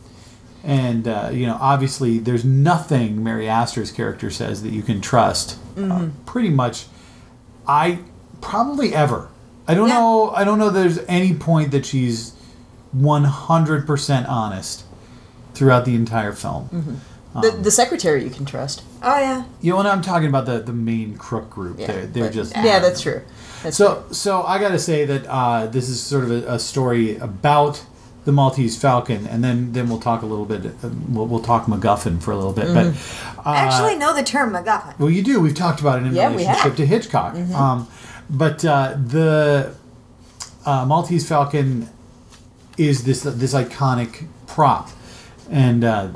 and 0.62 1.06
uh, 1.08 1.30
you 1.32 1.46
know, 1.46 1.56
obviously, 1.60 2.18
there's 2.18 2.44
nothing 2.44 3.22
Mary 3.24 3.48
Astor's 3.48 3.90
character 3.92 4.30
says 4.30 4.62
that 4.62 4.70
you 4.70 4.82
can 4.82 5.00
trust. 5.00 5.56
Mm-hmm. 5.74 5.90
Uh, 5.92 6.08
pretty 6.26 6.50
much, 6.50 6.86
I 7.66 8.00
probably 8.40 8.94
ever. 8.94 9.28
I 9.68 9.74
don't 9.74 9.88
Yeah. 9.88 9.98
know. 9.98 10.30
I 10.30 10.44
don't 10.44 10.58
know. 10.58 10.70
There's 10.70 10.98
any 11.08 11.34
point 11.34 11.70
that 11.72 11.84
she's 11.86 12.32
100 12.92 13.86
percent 13.86 14.26
honest 14.28 14.84
throughout 15.54 15.84
the 15.84 15.94
entire 15.94 16.32
film. 16.32 16.68
Mm-hmm. 16.72 16.94
The, 17.40 17.50
the 17.50 17.70
secretary 17.70 18.24
you 18.24 18.30
can 18.30 18.46
trust. 18.46 18.82
Oh 19.02 19.18
yeah. 19.18 19.44
You 19.60 19.72
know, 19.74 19.80
and 19.80 19.88
I'm 19.88 20.00
talking 20.02 20.28
about 20.28 20.46
the 20.46 20.60
the 20.60 20.72
main 20.72 21.16
crook 21.18 21.50
group. 21.50 21.78
Yeah, 21.78 21.86
they're 21.88 22.06
they're 22.06 22.24
but- 22.24 22.32
just 22.32 22.56
yeah, 22.56 22.78
that's 22.78 23.00
true. 23.02 23.20
That's 23.62 23.76
So, 23.76 24.04
so 24.10 24.42
I 24.42 24.58
got 24.58 24.68
to 24.70 24.78
say 24.78 25.04
that 25.06 25.26
uh, 25.26 25.66
this 25.66 25.88
is 25.88 26.00
sort 26.02 26.24
of 26.24 26.30
a, 26.30 26.54
a 26.54 26.58
story 26.58 27.16
about 27.18 27.82
the 28.24 28.32
Maltese 28.32 28.76
Falcon, 28.80 29.26
and 29.26 29.42
then 29.44 29.72
then 29.72 29.88
we'll 29.88 30.00
talk 30.00 30.22
a 30.22 30.26
little 30.26 30.44
bit. 30.46 30.64
Uh, 30.66 30.88
we'll, 31.08 31.26
we'll 31.26 31.40
talk 31.42 31.66
MacGuffin 31.66 32.22
for 32.22 32.30
a 32.32 32.36
little 32.36 32.52
bit, 32.54 32.72
but 32.72 32.86
uh, 32.86 33.40
I 33.44 33.56
actually 33.56 33.96
know 33.96 34.14
the 34.14 34.22
term 34.22 34.52
MacGuffin. 34.52 34.98
well, 34.98 35.10
you 35.10 35.22
do. 35.22 35.38
We've 35.40 35.54
talked 35.54 35.80
about 35.80 36.00
it 36.02 36.06
in 36.06 36.14
Yeah, 36.14 36.28
relationship 36.30 36.76
to 36.76 36.86
Hitchcock. 36.86 37.34
Um, 37.54 37.86
but 38.28 38.64
uh, 38.64 38.96
the 38.98 39.74
uh, 40.64 40.84
Maltese 40.84 41.28
Falcon 41.28 41.88
is 42.76 43.04
this 43.04 43.22
this 43.22 43.54
iconic 43.54 44.26
prop, 44.46 44.90
and 45.50 45.84
uh, 45.84 46.10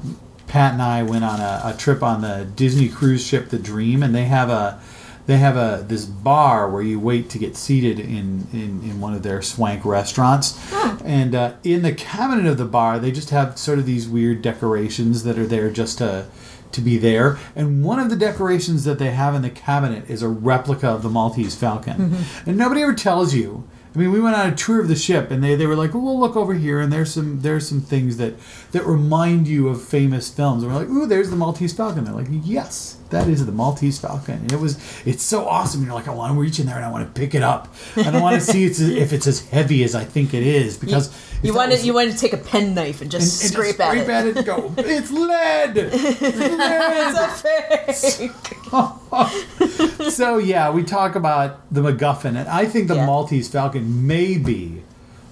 Pat 0.46 0.72
and 0.72 0.82
I 0.82 1.02
went 1.02 1.24
on 1.24 1.40
a, 1.40 1.62
a 1.64 1.76
trip 1.76 2.02
on 2.02 2.22
the 2.22 2.46
Disney 2.56 2.88
cruise 2.88 3.24
ship, 3.24 3.50
the 3.50 3.58
Dream, 3.58 4.02
and 4.02 4.14
they 4.14 4.24
have 4.24 4.50
a 4.50 4.80
they 5.26 5.38
have 5.38 5.56
a 5.56 5.84
this 5.86 6.04
bar 6.04 6.68
where 6.68 6.82
you 6.82 6.98
wait 6.98 7.30
to 7.30 7.38
get 7.38 7.56
seated 7.56 8.00
in 8.00 8.48
in, 8.52 8.82
in 8.82 9.00
one 9.00 9.14
of 9.14 9.22
their 9.22 9.40
swank 9.42 9.84
restaurants, 9.84 10.58
and 11.04 11.34
uh, 11.34 11.54
in 11.62 11.82
the 11.82 11.92
cabinet 11.92 12.46
of 12.46 12.58
the 12.58 12.64
bar 12.64 12.98
they 12.98 13.12
just 13.12 13.30
have 13.30 13.56
sort 13.56 13.78
of 13.78 13.86
these 13.86 14.08
weird 14.08 14.42
decorations 14.42 15.22
that 15.22 15.38
are 15.38 15.46
there 15.46 15.70
just 15.70 15.98
to 15.98 16.26
to 16.72 16.80
be 16.80 16.98
there. 16.98 17.38
And 17.54 17.84
one 17.84 17.98
of 17.98 18.10
the 18.10 18.16
decorations 18.16 18.84
that 18.84 18.98
they 18.98 19.10
have 19.10 19.34
in 19.34 19.42
the 19.42 19.50
cabinet 19.50 20.08
is 20.08 20.22
a 20.22 20.28
replica 20.28 20.88
of 20.88 21.02
the 21.02 21.08
Maltese 21.08 21.54
Falcon. 21.54 21.96
Mm-hmm. 21.96 22.50
And 22.50 22.58
nobody 22.58 22.82
ever 22.82 22.94
tells 22.94 23.34
you. 23.34 23.68
I 23.94 23.98
mean, 23.98 24.12
we 24.12 24.20
went 24.20 24.36
on 24.36 24.52
a 24.52 24.54
tour 24.54 24.80
of 24.80 24.86
the 24.86 24.94
ship, 24.94 25.32
and 25.32 25.42
they, 25.42 25.56
they 25.56 25.66
were 25.66 25.74
like, 25.74 25.94
"Well, 25.94 26.18
look 26.18 26.36
over 26.36 26.54
here, 26.54 26.78
and 26.78 26.92
there's 26.92 27.12
some 27.12 27.40
there's 27.40 27.68
some 27.68 27.80
things 27.80 28.18
that 28.18 28.34
that 28.70 28.86
remind 28.86 29.48
you 29.48 29.68
of 29.68 29.82
famous 29.82 30.30
films." 30.30 30.62
And 30.62 30.72
we're 30.72 30.78
like, 30.78 30.88
"Ooh, 30.88 31.06
there's 31.06 31.30
the 31.30 31.34
Maltese 31.34 31.72
Falcon." 31.72 32.04
They're 32.04 32.14
like, 32.14 32.28
"Yes, 32.30 32.98
that 33.10 33.28
is 33.28 33.44
the 33.46 33.52
Maltese 33.52 33.98
Falcon." 33.98 34.36
And 34.36 34.52
it 34.52 34.58
was 34.60 34.78
it's 35.04 35.22
so 35.22 35.46
awesome. 35.46 35.84
You're 35.84 35.94
like, 35.94 36.08
"I 36.08 36.14
want 36.14 36.32
to 36.34 36.40
reach 36.40 36.58
in 36.58 36.66
there 36.66 36.76
and 36.76 36.84
I 36.84 36.90
want 36.90 37.06
to 37.12 37.20
pick 37.20 37.34
it 37.34 37.42
up, 37.42 37.74
and 37.96 38.16
I 38.16 38.20
want 38.20 38.34
to 38.36 38.40
see 38.40 38.64
it's, 38.64 38.80
if 38.80 39.12
it's 39.12 39.26
as 39.26 39.46
heavy 39.48 39.84
as 39.84 39.94
I 39.94 40.04
think 40.04 40.32
it 40.34 40.42
is." 40.42 40.76
Because 40.76 41.08
if 41.08 41.38
You 41.44 41.52
that 41.52 41.58
wanted—you 41.58 41.92
wanted 41.94 42.12
to 42.12 42.18
take 42.18 42.32
a 42.32 42.36
penknife 42.38 43.00
and 43.00 43.02
and, 43.02 43.10
just 43.12 43.42
and 43.42 43.52
scrape, 43.52 43.76
just 43.76 43.80
at 43.80 43.90
scrape 43.90 44.08
it. 44.08 44.10
at 44.10 44.26
it 44.26 44.36
and 44.36 44.46
go, 44.46 44.72
"It's 44.78 45.10
lead." 45.10 45.76
It's 45.76 46.20
lead. 46.20 46.60
It's 47.10 47.18
a 47.18 48.28
fake. 48.28 48.56
so 50.10 50.38
yeah, 50.38 50.70
we 50.70 50.82
talk 50.84 51.14
about 51.16 51.60
the 51.72 51.80
MacGuffin, 51.80 52.36
and 52.36 52.48
I 52.48 52.66
think 52.66 52.88
the 52.88 52.94
Yeah. 52.96 53.06
Maltese 53.06 53.48
Falcon 53.48 54.06
may 54.06 54.36
be 54.38 54.82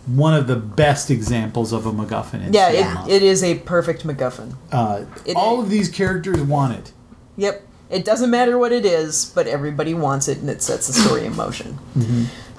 one 0.06 0.34
of 0.34 0.46
the 0.46 0.56
best 0.56 1.10
examples 1.10 1.72
of 1.72 1.84
a 1.86 1.92
MacGuffin 1.92 2.46
in 2.46 2.52
Yeah, 2.52 3.04
it, 3.06 3.10
it 3.16 3.22
is 3.22 3.42
a 3.44 3.56
perfect 3.58 4.06
MacGuffin. 4.06 4.54
uh, 4.72 5.04
it 5.26 5.36
all 5.36 5.60
of 5.60 5.68
these 5.70 5.88
characters 5.88 6.40
want 6.40 6.74
it. 6.74 6.92
Yep. 7.36 7.62
It 7.90 8.05
doesn't 8.05 8.31
matter 8.31 8.59
what 8.59 8.72
it 8.72 8.85
is, 8.85 9.33
but 9.35 9.46
everybody 9.46 9.94
wants 9.94 10.29
it, 10.29 10.38
and 10.38 10.51
it 10.51 10.62
sets 10.62 10.87
the 10.88 10.92
story 10.92 11.24
in 11.24 11.35
motion. 11.35 11.79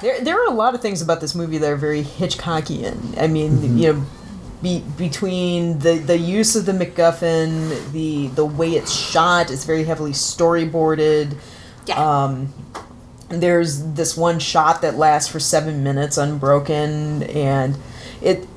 There, 0.01 0.19
there 0.21 0.41
are 0.41 0.47
a 0.47 0.53
lot 0.53 0.73
of 0.75 0.81
things 0.81 1.01
about 1.01 1.21
this 1.21 1.35
movie 1.35 1.57
that 1.59 1.69
are 1.69 1.75
very 1.75 2.03
Hitchcockian. 2.03 3.21
I 3.21 3.27
mean, 3.27 3.77
you 3.77 3.93
know, 3.93 4.05
be, 4.61 4.83
between 4.97 5.79
the, 5.79 5.99
the 5.99 6.17
use 6.17 6.55
of 6.55 6.65
the 6.65 6.71
MacGuffin, 6.71 7.91
the 7.91 8.27
the 8.27 8.45
way 8.45 8.71
it's 8.71 8.91
shot, 8.91 9.51
it's 9.51 9.65
very 9.65 9.83
heavily 9.83 10.11
storyboarded. 10.11 11.35
Yeah. 11.85 12.23
Um, 12.23 12.53
there's 13.29 13.93
this 13.93 14.17
one 14.17 14.39
shot 14.39 14.81
that 14.81 14.95
lasts 14.95 15.29
for 15.31 15.39
seven 15.39 15.83
minutes 15.83 16.17
unbroken, 16.17 17.23
and 17.23 17.77
it 18.21 18.47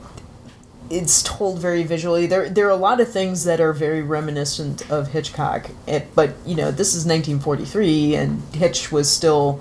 it's 0.92 1.22
told 1.22 1.58
very 1.58 1.82
visually. 1.82 2.26
There 2.26 2.48
there 2.48 2.66
are 2.66 2.70
a 2.70 2.76
lot 2.76 3.00
of 3.00 3.10
things 3.10 3.44
that 3.44 3.60
are 3.60 3.72
very 3.72 4.02
reminiscent 4.02 4.88
of 4.90 5.08
Hitchcock. 5.08 5.70
It, 5.86 6.14
but 6.14 6.34
you 6.46 6.54
know, 6.54 6.70
this 6.70 6.94
is 6.94 7.04
1943, 7.06 8.14
and 8.16 8.42
Hitch 8.54 8.92
was 8.92 9.10
still 9.10 9.60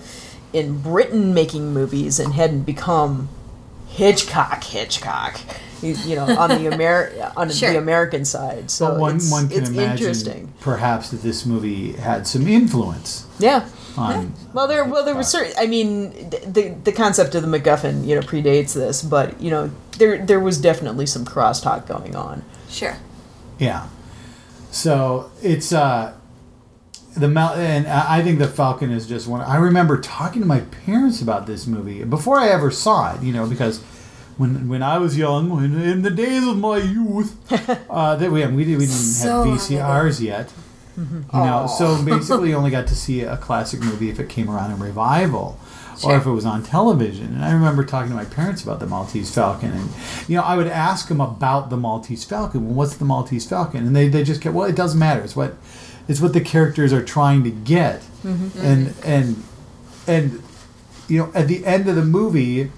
in 0.54 0.80
Britain 0.82 1.34
making 1.34 1.74
movies 1.74 2.20
and 2.20 2.34
hadn't 2.34 2.64
become 2.64 3.30
Hitchcock 3.88 4.64
Hitchcock. 4.64 5.40
You, 5.82 5.96
you 6.06 6.16
know, 6.16 6.26
on 6.38 6.50
the 6.50 6.72
Amer- 6.72 7.32
on 7.38 7.50
Sure. 7.50 7.72
the 7.72 7.80
American 7.80 8.24
side. 8.24 8.70
So 8.70 8.90
But 8.92 9.00
one 9.00 9.16
it's, 9.16 9.32
one 9.32 9.50
can 9.50 9.60
it's 9.62 9.70
imagine 9.70 9.98
interesting. 9.98 10.54
perhaps 10.60 11.10
that 11.10 11.24
this 11.24 11.44
movie 11.46 11.94
had 11.94 12.28
some 12.28 12.48
influence 12.48 13.26
Yeah. 13.40 13.68
on. 13.98 14.34
Well, 14.54 14.68
there, 14.68 14.86
well, 14.86 15.04
there 15.04 15.16
was 15.16 15.28
certain. 15.28 15.54
I 15.58 15.66
mean, 15.66 16.12
the 16.30 16.76
the 16.84 16.92
concept 16.92 17.34
of 17.34 17.42
the 17.42 17.48
MacGuffin, 17.60 18.06
you 18.06 18.14
know, 18.16 18.22
predates 18.22 18.74
this, 18.74 19.02
but 19.02 19.42
you 19.42 19.50
know, 19.50 19.72
there 20.02 20.18
there 20.26 20.40
was 20.40 20.58
definitely 20.58 21.06
some 21.06 21.24
crosstalk 21.24 21.88
going 21.88 22.16
on. 22.16 22.44
Sure. 22.70 22.98
Yeah. 23.60 23.88
So 24.72 25.32
it's 25.44 25.72
uh 25.72 26.14
the 27.16 27.28
Mal- 27.28 27.54
and 27.54 27.88
I 27.88 28.18
I 28.18 28.24
think 28.24 28.40
the 28.40 28.48
Falcon 28.48 28.90
is 28.92 29.06
just 29.08 29.28
one. 29.28 29.42
I 29.42 29.58
remember 29.58 30.00
talking 30.02 30.42
to 30.42 30.48
my 30.48 30.62
parents 30.86 31.22
about 31.22 31.46
this 31.46 31.68
movie 31.68 32.04
before 32.04 32.38
I 32.40 32.50
ever 32.50 32.72
saw 32.72 33.14
it. 33.14 33.22
You 33.22 33.32
know, 33.32 33.46
because 33.48 33.82
when 34.38 34.68
when 34.68 34.82
I 34.82 34.98
was 34.98 35.18
young, 35.18 35.50
when 35.56 35.80
in 35.80 36.02
the 36.02 36.10
days 36.10 36.48
of 36.48 36.58
my 36.58 36.78
youth, 36.78 37.36
uh, 37.90 38.16
that 38.16 38.32
we 38.32 38.44
we, 38.48 38.56
we 38.56 38.66
didn't 38.66 38.88
So 38.88 39.44
have 39.44 39.60
VCRs 39.60 40.20
yet. 40.20 40.52
You 40.98 41.06
know, 41.32 41.66
Aw. 41.66 41.68
so 41.68 42.04
basically, 42.04 42.50
you 42.50 42.56
only 42.56 42.70
got 42.72 42.88
to 42.88 42.96
see 42.96 43.22
a 43.22 43.38
classic 43.38 43.80
movie 43.82 44.10
if 44.10 44.20
it 44.20 44.30
came 44.30 44.50
around 44.50 44.72
in 44.72 44.80
revival. 44.80 45.58
Or 46.04 46.16
if 46.16 46.26
it 46.26 46.32
was 46.32 46.46
on 46.46 46.64
television, 46.64 47.28
and 47.36 47.44
I 47.44 47.52
remember 47.52 47.84
talking 47.84 48.10
to 48.10 48.16
my 48.16 48.26
parents 48.26 48.64
about 48.64 48.80
the 48.80 48.88
Maltese 48.88 49.34
Falcon, 49.34 49.72
and 49.72 49.90
you 50.28 50.38
know, 50.38 50.44
I 50.44 50.56
would 50.56 50.68
ask 50.68 51.08
them 51.08 51.22
about 51.22 51.70
the 51.70 51.78
Maltese 51.78 52.24
Falcon. 52.24 52.66
Well, 52.66 52.76
what's 52.76 52.96
the 52.96 53.06
Maltese 53.06 53.48
Falcon? 53.48 53.86
And 53.86 53.96
they, 53.96 54.08
they 54.08 54.24
just 54.24 54.42
kept, 54.42 54.56
well, 54.56 54.68
it 54.68 54.76
doesn't 54.76 55.00
matter. 55.00 55.22
It's 55.22 55.36
what 55.36 55.56
it's 56.08 56.22
what 56.22 56.34
the 56.34 56.42
characters 56.42 56.92
are 56.94 57.04
trying 57.04 57.44
to 57.44 57.52
get, 57.52 58.04
and 58.24 58.94
and 59.04 59.44
and 60.08 60.44
you 61.08 61.18
know, 61.20 61.32
at 61.36 61.48
the 61.48 61.66
end 61.66 61.88
of 61.88 61.96
the 61.96 62.06
movie, 62.06 62.62
it 62.62 62.72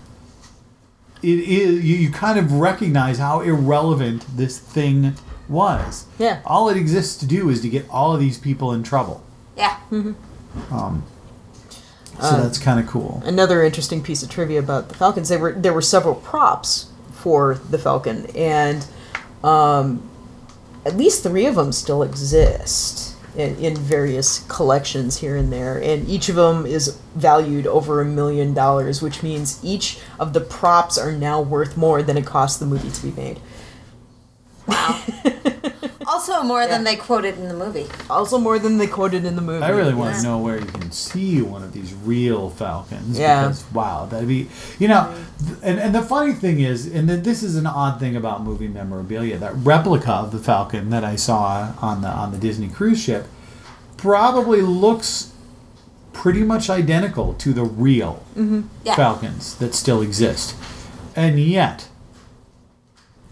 is 1.24 1.84
you, 1.84 1.96
you 1.96 2.12
kind 2.12 2.38
of 2.38 2.52
recognize 2.52 3.20
how 3.20 3.42
irrelevant 3.42 4.26
this 4.36 4.60
thing 4.60 5.16
was. 5.48 6.06
Yeah. 6.18 6.42
All 6.46 6.70
it 6.70 6.78
exists 6.78 7.18
to 7.18 7.26
do 7.26 7.50
is 7.50 7.62
to 7.62 7.70
get 7.70 7.88
all 7.90 8.14
of 8.14 8.20
these 8.20 8.38
people 8.38 8.74
in 8.74 8.84
trouble. 8.84 9.24
Yeah. 9.56 9.78
Um, 10.72 11.04
so 12.22 12.42
that's 12.42 12.60
kind 12.60 12.80
of 12.80 12.88
cool. 12.88 13.22
Another 13.26 13.64
interesting 13.64 14.02
piece 14.02 14.24
of 14.24 14.30
trivia 14.30 14.60
about 14.60 14.90
the 14.90 14.96
Falcons: 14.96 15.30
there 15.30 15.40
were 15.40 15.54
there 15.54 15.74
were 15.74 15.82
several 15.82 16.16
props 16.16 16.92
for 17.12 17.56
the 17.70 17.78
Falcon, 17.78 18.26
and 18.36 18.86
um, 19.44 20.08
at 20.86 20.96
least 20.96 21.24
three 21.24 21.46
of 21.46 21.56
them 21.56 21.72
still 21.72 22.04
exist 22.04 23.16
in, 23.36 23.56
in 23.58 23.76
various 23.76 24.46
collections 24.48 25.18
here 25.18 25.36
and 25.36 25.52
there, 25.52 25.82
and 25.82 26.08
each 26.08 26.30
of 26.30 26.36
them 26.36 26.66
is 26.66 26.98
valued 27.16 27.66
over 27.66 28.02
a 28.02 28.06
million 28.06 28.54
dollars, 28.54 29.02
which 29.02 29.24
means 29.24 29.60
each 29.64 30.00
of 30.20 30.34
the 30.34 30.42
props 30.42 30.98
are 30.98 31.12
now 31.12 31.42
worth 31.42 31.76
more 31.78 32.04
than 32.04 32.18
it 32.18 32.26
cost 32.26 32.60
the 32.60 32.66
movie 32.66 32.92
to 32.92 33.02
be 33.02 33.12
made. 33.12 33.40
Also, 36.14 36.44
more 36.44 36.68
than 36.68 36.84
they 36.84 36.96
quoted 36.96 37.40
in 37.40 37.48
the 37.48 37.56
movie. 37.56 37.88
Also, 38.08 38.38
more 38.38 38.60
than 38.60 38.78
they 38.78 38.86
quoted 38.86 39.26
in 39.26 39.36
the 39.36 39.42
movie. 39.42 39.66
I 39.66 39.70
really 39.70 39.96
want 39.96 40.12
Yeah. 40.12 40.22
to 40.22 40.28
know 40.28 40.38
where 40.38 40.60
you 40.60 40.66
can 40.66 40.92
see 40.92 41.42
one 41.42 41.64
of 41.64 41.74
these 41.74 41.92
real 42.06 42.52
falcons. 42.52 43.18
Yeah. 43.18 43.42
Because 43.42 43.64
wow, 43.74 44.06
that'd 44.06 44.28
be 44.28 44.48
you 44.78 44.88
know, 44.88 45.10
mm-hmm. 45.10 45.48
th- 45.48 45.58
and 45.64 45.80
and 45.80 45.96
the 45.96 46.04
funny 46.04 46.34
thing 46.34 46.60
is, 46.60 46.86
and 46.86 47.10
then 47.10 47.24
this 47.24 47.42
is 47.42 47.56
an 47.56 47.66
odd 47.66 48.00
thing 48.00 48.16
about 48.16 48.44
movie 48.44 48.68
memorabilia. 48.68 49.38
That 49.40 49.56
replica 49.56 50.12
of 50.12 50.32
the 50.32 50.38
falcon 50.38 50.92
that 50.92 51.04
I 51.04 51.16
saw 51.16 51.74
on 51.82 52.02
the 52.04 52.10
on 52.10 52.32
the 52.32 52.38
Disney 52.38 52.70
cruise 52.70 53.02
ship 53.02 53.26
probably 53.98 54.62
looks 54.62 55.32
pretty 56.12 56.44
much 56.44 56.70
identical 56.70 57.34
to 57.34 57.54
the 57.54 57.64
real 57.64 58.24
mm-hmm. 58.38 58.62
Yeah. 58.86 58.96
falcons 58.96 59.56
that 59.56 59.74
still 59.74 60.04
exist, 60.04 60.56
and 61.16 61.40
yet. 61.40 61.88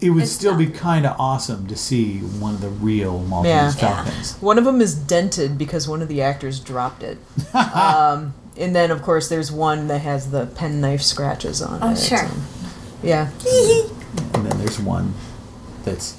It 0.02 0.10
would 0.10 0.24
It's 0.24 0.32
still 0.32 0.54
not. 0.54 0.58
be 0.58 0.66
kind 0.68 1.06
of 1.06 1.16
awesome 1.20 1.68
to 1.68 1.76
see 1.76 2.18
one 2.20 2.56
of 2.56 2.62
the 2.62 2.70
real 2.70 3.20
Maltese 3.20 3.50
Yeah. 3.82 4.06
Yeah. 4.06 4.12
One 4.40 4.58
of 4.58 4.66
them 4.66 4.82
is 4.82 4.96
dented 4.96 5.58
because 5.60 5.88
one 5.88 6.02
of 6.02 6.08
the 6.08 6.22
actors 6.24 6.60
dropped 6.60 7.04
it. 7.04 7.20
um, 7.54 8.34
and 8.58 8.76
then, 8.76 8.90
of 8.90 9.02
course, 9.04 9.30
there's 9.30 9.52
one 9.52 9.88
that 9.90 10.00
has 10.02 10.32
the 10.32 10.48
penknife 10.48 11.04
scratches 11.04 11.62
on 11.62 11.80
Oh, 11.84 11.92
it. 11.92 11.98
sure. 12.00 12.18
and- 12.20 12.42
yeah. 13.04 13.30
and 14.34 14.46
then 14.46 14.58
there's 14.60 14.80
one 14.80 15.14
that's 15.86 16.16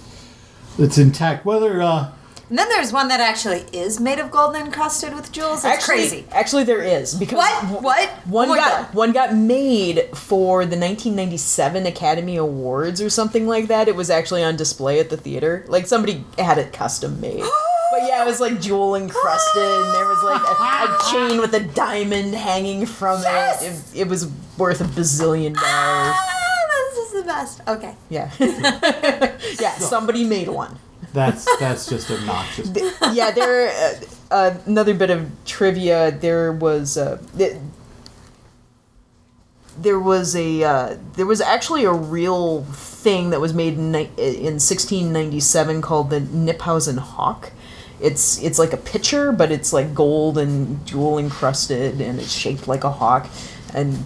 that's 0.78 0.96
intact. 0.98 1.44
Whether 1.44 1.82
uh, 1.82 2.10
And 2.52 2.58
then 2.58 2.68
there's 2.68 2.92
one 2.92 3.08
that 3.08 3.18
actually 3.18 3.64
is 3.72 3.98
made 3.98 4.18
of 4.18 4.30
gold 4.30 4.54
and 4.56 4.66
encrusted 4.66 5.14
with 5.14 5.32
jewels. 5.32 5.60
It's 5.60 5.64
actually, 5.64 5.96
crazy. 5.96 6.24
Actually, 6.32 6.64
there 6.64 6.82
is 6.82 7.14
because 7.14 7.38
What? 7.38 7.82
What? 7.82 8.10
One 8.26 8.50
Oh 8.50 8.54
got 8.54 8.88
God. 8.88 8.94
one 8.94 9.12
got 9.12 9.34
made 9.34 10.14
for 10.14 10.66
the 10.66 10.76
1997 10.76 11.86
Academy 11.86 12.36
Awards 12.36 13.00
or 13.00 13.08
something 13.08 13.46
like 13.48 13.68
that. 13.68 13.88
It 13.88 13.96
was 13.96 14.10
actually 14.10 14.44
on 14.44 14.56
display 14.56 15.00
at 15.00 15.08
the 15.08 15.16
theater. 15.16 15.64
Like 15.66 15.86
somebody 15.86 16.26
had 16.36 16.58
it 16.58 16.74
custom 16.74 17.22
made. 17.22 17.42
But 17.90 18.06
yeah, 18.06 18.22
it 18.22 18.26
was 18.26 18.38
like 18.40 18.58
jewel 18.60 18.94
encrusted, 18.96 19.62
and 19.62 19.94
there 19.94 20.06
was 20.06 20.22
like 20.22 20.40
a, 20.42 20.52
a 20.52 20.98
chain 21.10 21.40
with 21.40 21.52
a 21.54 21.60
diamond 21.60 22.34
hanging 22.34 22.84
from 22.86 23.20
Yes! 23.22 23.62
it. 23.62 23.96
it. 23.98 24.02
It 24.02 24.08
was 24.08 24.30
worth 24.58 24.80
a 24.82 24.84
bazillion 24.84 25.52
dollars. 25.54 25.62
Ah, 25.62 26.68
this 26.94 26.98
is 27.06 27.12
the 27.12 27.22
best. 27.26 27.60
Okay. 27.68 27.94
Yeah. 28.10 28.30
yeah, 29.60 29.72
somebody 29.78 30.24
made 30.24 30.48
one. 30.48 30.78
That's 31.12 31.44
that's 31.58 31.86
just 31.86 32.10
obnoxious. 32.10 32.70
yeah, 33.12 33.30
there. 33.30 33.68
Uh, 33.68 33.94
uh, 34.30 34.56
another 34.66 34.94
bit 34.94 35.10
of 35.10 35.30
trivia. 35.44 36.10
There 36.10 36.52
was 36.52 36.96
uh, 36.96 37.22
th- 37.36 37.56
there 39.78 39.98
was 39.98 40.36
a 40.36 40.62
uh, 40.62 40.96
there 41.14 41.26
was 41.26 41.40
actually 41.40 41.84
a 41.84 41.92
real 41.92 42.64
thing 42.64 43.30
that 43.30 43.40
was 43.40 43.52
made 43.52 43.74
in, 43.74 43.94
in 43.94 44.58
1697 44.60 45.82
called 45.82 46.10
the 46.10 46.20
Kniphausen 46.20 46.98
Hawk. 46.98 47.52
It's 48.00 48.40
it's 48.42 48.58
like 48.58 48.72
a 48.72 48.76
pitcher, 48.76 49.32
but 49.32 49.52
it's 49.52 49.72
like 49.72 49.94
gold 49.94 50.38
and 50.38 50.84
jewel 50.86 51.18
encrusted, 51.18 52.00
and 52.00 52.18
it's 52.18 52.32
shaped 52.32 52.66
like 52.66 52.84
a 52.84 52.90
hawk. 52.90 53.28
And 53.74 54.04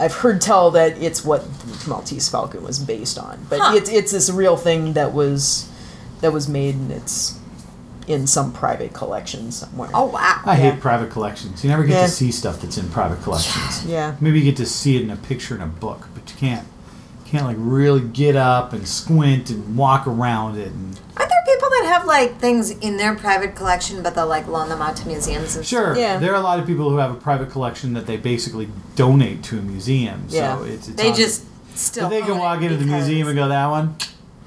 I've 0.00 0.14
heard 0.14 0.40
tell 0.40 0.70
that 0.72 0.96
it's 1.02 1.24
what 1.24 1.44
Maltese 1.86 2.28
Falcon 2.28 2.62
was 2.62 2.78
based 2.78 3.18
on, 3.18 3.46
but 3.50 3.58
Huh. 3.60 3.74
it's 3.76 3.90
it's 3.90 4.12
this 4.12 4.30
real 4.30 4.56
thing 4.56 4.92
that 4.94 5.12
was 5.12 5.68
that 6.20 6.32
was 6.32 6.48
made, 6.48 6.74
and 6.74 6.90
it's 6.92 7.34
in 8.06 8.26
some 8.26 8.52
private 8.52 8.92
collection 8.94 9.52
somewhere. 9.52 9.90
Oh 9.92 10.06
wow. 10.06 10.40
I 10.44 10.52
Yeah. 10.56 10.70
hate 10.72 10.80
private 10.80 11.10
collections. 11.10 11.62
You 11.62 11.70
never 11.70 11.84
get 11.84 11.94
Yeah. 12.00 12.06
to 12.06 12.12
see 12.12 12.30
stuff 12.32 12.60
that's 12.62 12.78
in 12.78 12.88
private 12.88 13.22
collections. 13.22 13.84
Yeah. 13.84 14.14
Maybe 14.20 14.38
you 14.38 14.44
get 14.44 14.56
to 14.58 14.66
see 14.66 14.96
it 14.96 15.02
in 15.02 15.10
a 15.10 15.16
picture 15.16 15.54
in 15.54 15.60
a 15.60 15.66
book, 15.66 16.08
but 16.14 16.30
you 16.30 16.36
can't 16.38 16.66
can't 17.26 17.44
like 17.44 17.56
really 17.58 18.00
get 18.00 18.34
up 18.36 18.72
and 18.72 18.88
squint 18.88 19.50
and 19.50 19.76
walk 19.76 20.06
around 20.06 20.56
it. 20.56 20.68
And 20.68 20.98
Aren't 21.18 21.28
there 21.28 21.44
people 21.54 21.68
that 21.68 21.77
have 21.88 22.06
like 22.06 22.38
things 22.38 22.70
in 22.70 22.96
their 22.96 23.14
private 23.14 23.54
collection, 23.56 24.02
but 24.02 24.14
they'll 24.14 24.26
like 24.26 24.46
loan 24.46 24.68
them 24.68 24.80
out 24.80 24.96
to 24.96 25.06
museums. 25.08 25.56
And 25.56 25.66
Sure. 25.66 25.96
Yeah. 25.96 26.18
There 26.18 26.32
are 26.32 26.36
a 26.36 26.40
lot 26.40 26.58
of 26.60 26.66
people 26.66 26.88
who 26.90 26.96
have 26.98 27.10
a 27.10 27.14
private 27.20 27.50
collection 27.50 27.94
that 27.94 28.06
they 28.06 28.16
basically 28.16 28.68
donate 28.94 29.42
to 29.44 29.58
a 29.58 29.62
museum. 29.62 30.24
Yeah. 30.28 30.56
So 30.58 30.64
it's, 30.64 30.88
it's 30.88 30.96
They 30.96 31.10
on- 31.10 31.16
just 31.16 31.44
still. 31.76 32.04
But 32.08 32.10
they 32.10 32.22
can 32.22 32.38
walk 32.38 32.62
into 32.62 32.76
the 32.76 32.84
museum 32.86 33.28
and 33.28 33.36
go, 33.36 33.48
that 33.48 33.66
one, 33.66 33.96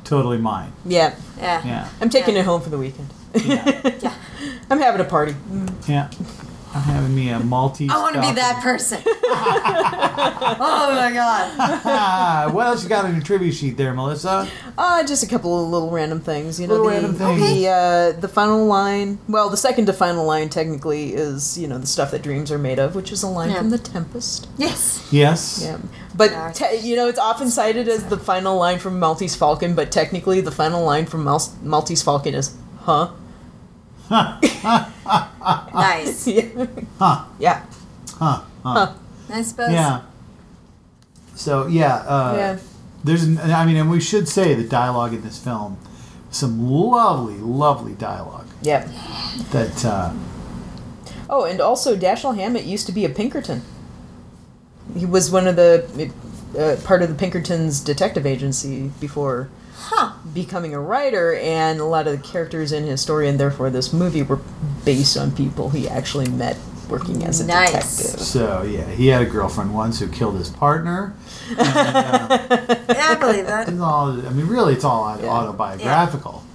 totally 0.03 0.37
mine. 0.37 0.71
Yeah. 0.85 1.15
Yeah. 1.37 1.65
Yeah. 1.65 1.89
I'm 1.99 2.09
taking 2.09 2.35
Yeah. 2.35 2.41
it 2.41 2.45
home 2.45 2.61
for 2.61 2.69
the 2.69 2.77
weekend. 2.77 3.09
Yeah. 3.35 3.81
Yeah. 4.01 4.13
I'm 4.69 4.79
having 4.79 5.01
a 5.01 5.05
party. 5.09 5.35
yeah. 5.87 6.09
I'm 6.73 6.81
having 6.83 7.13
me 7.15 7.29
a 7.29 7.39
Maltese. 7.39 7.91
I 7.91 7.97
want 7.97 8.15
to 8.15 8.21
be 8.21 8.31
that 8.33 8.61
person. 8.63 9.01
oh 9.05 10.91
my 10.95 11.11
god. 11.13 12.51
What 12.53 12.67
else 12.67 12.83
you 12.83 12.89
got 12.89 13.05
on 13.05 13.13
your 13.15 13.23
trivia 13.23 13.51
sheet 13.51 13.77
there, 13.77 13.93
Melissa? 13.93 14.47
Uh, 14.77 15.03
just 15.05 15.23
a 15.23 15.27
couple 15.27 15.63
of 15.63 15.69
little 15.69 15.89
random 15.89 16.19
things. 16.21 16.59
You 16.59 16.67
know, 16.67 16.73
Little 16.75 16.87
the, 16.87 16.91
random 16.93 17.13
things. 17.15 17.41
the 17.41 17.67
uh, 17.67 18.11
the 18.19 18.27
final 18.27 18.65
line. 18.65 19.19
Well, 19.27 19.49
the 19.49 19.57
second 19.57 19.85
to 19.87 19.93
final 19.93 20.25
line 20.25 20.49
technically 20.49 21.13
is 21.13 21.57
you 21.57 21.67
know 21.67 21.77
the 21.77 21.87
stuff 21.87 22.11
that 22.11 22.21
dreams 22.21 22.51
are 22.51 22.57
made 22.57 22.79
of, 22.79 22.95
which 22.95 23.11
is 23.11 23.23
a 23.23 23.27
line 23.27 23.49
Yeah. 23.51 23.57
from 23.59 23.69
The 23.69 23.77
Tempest. 23.77 24.47
Yes. 24.57 25.07
Yes. 25.11 25.61
Yeah, 25.63 25.77
but 26.15 26.53
te- 26.55 26.77
you 26.77 26.95
know 26.95 27.07
it's 27.07 27.19
often 27.19 27.49
cited 27.49 27.87
as 27.87 28.05
the 28.05 28.17
final 28.17 28.57
line 28.57 28.79
from 28.79 28.99
Maltese 28.99 29.35
Falcon, 29.35 29.75
but 29.75 29.91
technically 29.91 30.41
the 30.41 30.51
final 30.51 30.83
line 30.83 31.05
from 31.05 31.23
Mal- 31.23 31.51
Maltese 31.61 32.01
Falcon 32.01 32.33
is 32.33 32.55
"Huh." 32.81 33.11
Nice. 35.73 36.27
yeah. 36.27 36.65
Huh. 36.99 37.25
Yeah. 37.39 37.65
Huh. 38.17 38.41
Huh. 38.63 38.93
I 39.29 39.41
suppose. 39.41 39.71
Yeah. 39.71 40.01
So 41.35 41.67
yeah, 41.67 41.95
uh, 42.07 42.33
Yeah. 42.37 42.57
there's. 43.03 43.23
I 43.39 43.65
mean, 43.65 43.77
and 43.77 43.89
we 43.89 43.99
should 44.01 44.27
say 44.27 44.53
the 44.53 44.63
dialogue 44.67 45.13
in 45.13 45.21
this 45.23 45.39
film, 45.39 45.77
some 46.29 46.69
lovely, 46.69 47.37
lovely 47.37 47.93
dialogue 47.93 48.47
Yeah. 48.61 48.87
that. 49.51 49.85
Uh, 49.85 50.11
Oh, 51.33 51.45
and 51.45 51.61
also 51.61 51.95
Dashiell 51.95 52.35
Hammett 52.35 52.65
used 52.65 52.85
to 52.87 52.91
be 52.91 53.05
a 53.05 53.09
Pinkerton. 53.09 53.61
He 54.97 55.05
was 55.05 55.31
one 55.31 55.47
of 55.47 55.55
the 55.55 56.11
uh, 56.59 56.75
part 56.85 57.01
of 57.01 57.07
the 57.07 57.15
Pinkertons 57.15 57.79
detective 57.79 58.25
agency 58.25 58.91
before 58.99 59.47
Huh. 59.83 60.11
becoming 60.33 60.73
a 60.73 60.79
writer, 60.79 61.33
and 61.35 61.79
a 61.79 61.85
lot 61.85 62.07
of 62.07 62.13
the 62.21 62.27
characters 62.27 62.71
in 62.71 62.83
his 62.85 63.01
story 63.01 63.27
and 63.27 63.39
therefore 63.39 63.69
this 63.69 63.91
movie 63.91 64.21
were 64.23 64.39
based 64.85 65.17
on 65.17 65.31
people 65.31 65.69
he 65.69 65.87
actually 65.89 66.29
met 66.29 66.57
working 66.89 67.23
as 67.23 67.39
a 67.41 67.45
Nice. 67.47 67.71
detective. 67.97 68.21
so 68.21 68.61
yeah, 68.63 68.85
he 68.85 69.07
had 69.07 69.21
a 69.21 69.25
girlfriend 69.25 69.73
once 69.73 69.99
who 69.99 70.07
killed 70.07 70.35
his 70.37 70.49
partner. 70.49 71.13
And, 71.49 71.59
uh, 71.59 72.37
Yeah, 72.89 73.07
I 73.11 73.15
believe 73.19 73.47
that. 73.47 73.67
it's 73.69 73.79
all. 73.79 74.11
I 74.11 74.29
mean, 74.31 74.47
really, 74.47 74.73
it's 74.73 74.83
all 74.83 75.17
Yeah. 75.21 75.27
autobiographical. 75.29 76.43
Yeah. 76.45 76.50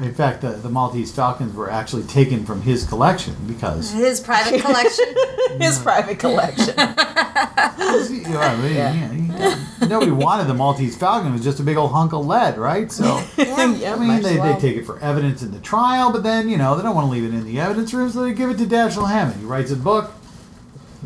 In 0.00 0.14
fact, 0.14 0.40
the, 0.42 0.50
the 0.50 0.68
Maltese 0.70 1.12
Falcons 1.12 1.54
were 1.54 1.70
actually 1.70 2.04
taken 2.04 2.44
from 2.46 2.62
his 2.62 2.84
collection 2.84 3.34
because 3.46 3.92
His 3.92 4.20
private 4.20 4.60
collection. 4.62 5.04
His 5.60 5.78
private 5.78 6.18
collection. 6.18 6.66
you 6.76 8.32
know, 8.32 8.40
I 8.40 8.56
mean, 8.62 8.74
Yeah. 8.74 8.92
yeah, 8.92 9.56
he- 9.80 9.86
nobody 9.86 10.10
wanted 10.10 10.46
the 10.46 10.54
Maltese 10.54 10.96
Falcon. 10.96 11.30
It 11.30 11.32
was 11.32 11.44
just 11.44 11.60
a 11.60 11.62
big 11.62 11.76
old 11.76 11.92
hunk 11.92 12.12
of 12.12 12.26
lead, 12.26 12.58
right? 12.58 12.90
So. 12.90 13.04
yeah, 13.36 13.54
I 13.94 13.96
mean, 13.98 14.22
they, 14.22 14.38
well. 14.38 14.54
they 14.54 14.60
take 14.60 14.76
it 14.76 14.84
for 14.86 14.98
evidence 15.00 15.42
in 15.42 15.50
the 15.50 15.60
trial, 15.60 16.12
but 16.12 16.22
then, 16.22 16.48
you 16.48 16.56
know, 16.56 16.76
they 16.76 16.82
don't 16.82 16.94
want 16.94 17.06
to 17.06 17.10
leave 17.10 17.24
it 17.24 17.34
in 17.36 17.44
the 17.44 17.60
evidence 17.60 17.92
room, 17.94 18.10
so 18.10 18.22
they 18.22 18.32
give 18.32 18.50
it 18.50 18.58
to 18.58 18.64
Dashiell 18.64 19.08
Hammett. 19.08 19.36
He 19.36 19.44
writes 19.44 19.70
a 19.70 19.76
book. 19.76 20.12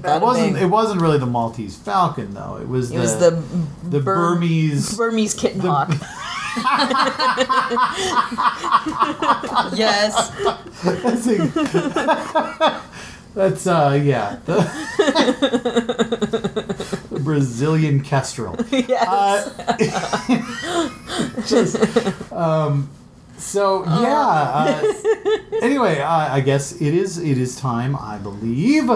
Bada 0.01 0.17
It 0.17 0.23
wasn't, 0.23 0.55
bing. 0.55 0.63
it 0.63 0.67
wasn't 0.67 1.01
really 1.03 1.19
the 1.19 1.27
Maltese 1.27 1.77
Falcon, 1.77 2.33
though. 2.35 2.57
It 2.57 2.67
was 2.67 2.91
It 2.91 2.95
the, 2.95 3.01
was 3.01 3.19
the 3.19 3.31
the 3.91 4.01
Bur- 4.01 4.35
Burmese. 4.35 4.97
Burmese 4.97 5.35
kitten 5.35 5.61
hawk. 5.61 5.91
yes. 9.75 10.31
That's, 10.83 11.27
a- 11.27 12.81
that's, 13.35 13.67
uh, 13.67 13.99
yeah. 14.03 14.39
The, 14.45 14.57
the 17.11 17.19
Brazilian 17.21 18.01
kestrel. 18.03 18.57
yes. 18.71 19.09
Uh, 19.09 19.51
just, 21.47 22.33
um, 22.33 22.89
so 23.39 23.85
yeah. 23.85 24.53
Uh, 24.55 24.93
anyway, 25.63 26.01
I, 26.01 26.37
I 26.37 26.41
guess 26.41 26.73
it 26.81 26.95
is 26.95 27.19
it 27.19 27.39
is 27.39 27.57
time, 27.57 27.97
I 27.97 28.19
believe, 28.19 28.89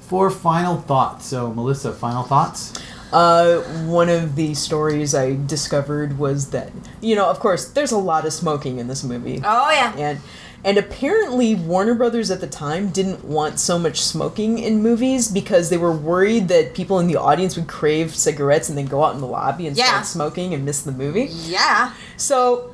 for 0.00 0.30
final 0.30 0.78
thoughts. 0.80 1.26
So, 1.26 1.52
Melissa, 1.52 1.92
final 1.92 2.22
thoughts. 2.24 2.72
Uh, 3.12 3.60
one 3.86 4.08
of 4.08 4.34
the 4.34 4.54
stories 4.54 5.14
I 5.14 5.36
discovered 5.46 6.18
was 6.18 6.50
that 6.50 6.72
you 7.00 7.14
know, 7.14 7.26
of 7.28 7.38
course, 7.38 7.68
there's 7.68 7.92
a 7.92 7.98
lot 7.98 8.24
of 8.26 8.32
smoking 8.32 8.78
in 8.78 8.88
this 8.88 9.04
movie, 9.04 9.40
Oh 9.44 9.70
yeah. 9.70 9.94
and 9.96 10.20
and 10.64 10.78
apparently 10.78 11.54
Warner 11.54 11.94
Brothers 11.94 12.30
at 12.30 12.40
the 12.40 12.46
time 12.46 12.88
didn't 12.88 13.22
want 13.22 13.60
so 13.60 13.78
much 13.78 14.00
smoking 14.00 14.58
in 14.58 14.82
movies 14.82 15.28
because 15.30 15.68
they 15.68 15.76
were 15.76 15.92
worried 15.92 16.48
that 16.48 16.74
people 16.74 16.98
in 16.98 17.06
the 17.06 17.16
audience 17.16 17.54
would 17.56 17.68
crave 17.68 18.14
cigarettes 18.16 18.70
and 18.70 18.78
then 18.78 18.86
go 18.86 19.04
out 19.04 19.14
in 19.14 19.20
the 19.20 19.26
lobby 19.26 19.66
and 19.66 19.76
Yeah. 19.76 19.84
start 19.86 20.06
smoking 20.06 20.54
and 20.54 20.64
miss 20.64 20.80
the 20.80 20.92
movie. 20.92 21.26
Yeah. 21.30 21.92
So, 22.16 22.70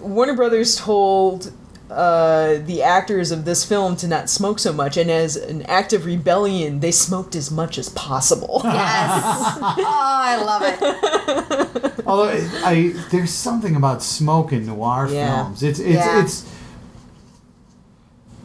Warner 0.00 0.34
Brothers 0.34 0.74
told 0.76 1.52
uh, 1.90 2.58
the 2.66 2.82
actors 2.82 3.30
of 3.30 3.44
this 3.44 3.64
film 3.64 3.96
to 3.96 4.06
not 4.08 4.28
smoke 4.28 4.58
so 4.58 4.72
much, 4.72 4.96
and 4.96 5.10
as 5.10 5.36
an 5.36 5.62
act 5.62 5.92
of 5.92 6.04
rebellion, 6.04 6.80
they 6.80 6.90
smoked 6.92 7.34
as 7.34 7.50
much 7.50 7.78
as 7.78 7.88
possible. 7.90 8.60
Yes. 8.64 9.22
oh, 9.60 9.84
I 9.86 10.42
love 10.44 10.62
it. 10.64 11.92
Although 12.06 12.28
I, 12.28 12.48
I 12.64 12.92
there's 13.10 13.30
something 13.32 13.74
about 13.76 14.02
smoke 14.02 14.52
in 14.52 14.66
noir 14.66 15.08
Yeah. 15.10 15.44
films. 15.44 15.62
It's 15.62 15.78
it's 15.78 15.94
Yeah. 15.96 16.22
it's. 16.22 16.44